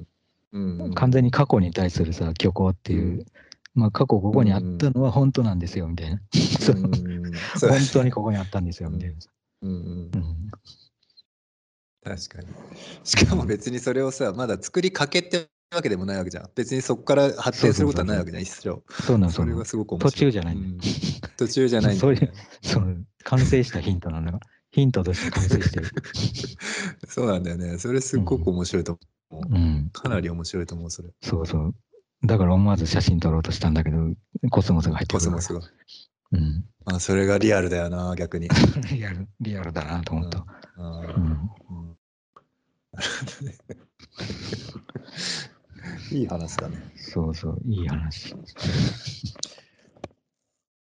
[0.52, 0.80] うん。
[0.80, 0.94] うん。
[0.94, 3.26] 完全に過去に対するさ、虚構っていう、うん。
[3.74, 6.20] まあ過去ここにあったのは本当なんですよみたいな。
[6.60, 6.76] そう。
[6.76, 7.32] うん。
[7.56, 9.20] そう本当にここにあったんですよみたいな。
[9.20, 9.30] さ。
[9.62, 10.10] うん。
[12.04, 12.48] 確かに。
[13.02, 16.50] しかも別にそれをさまだ作りかけてるわけでもないわけじゃん。
[16.54, 18.82] 別にそこから発展することはないわけじゃん一生。
[19.02, 20.12] そうなんそれがすごく面白い。
[20.12, 20.56] 途中じゃない。
[21.38, 22.32] 途中じゃないんだよね。
[22.62, 25.88] そう、完成したヒントなんだから、ヒントとして完成してる。
[27.08, 27.78] そうなんだよね。
[27.78, 28.98] それすっごく面白いと
[29.30, 29.54] 思う。
[29.54, 31.10] うん、かなり面白いと思う、それ。
[31.22, 31.74] そうそう。
[32.24, 33.98] だから思わず写真撮ろうとしたんだけど、
[34.50, 35.18] コスモスが入ってくる。
[35.18, 35.60] コスモスが。
[36.32, 36.64] うん。
[36.86, 38.48] あそれがリアルだよな、逆に。
[38.92, 40.44] リアル、リアルだなと思った。
[40.76, 41.06] うんうん。
[41.06, 41.10] う
[41.92, 41.96] ん
[46.12, 46.76] いい話だね。
[46.96, 48.34] そうそう、いい話。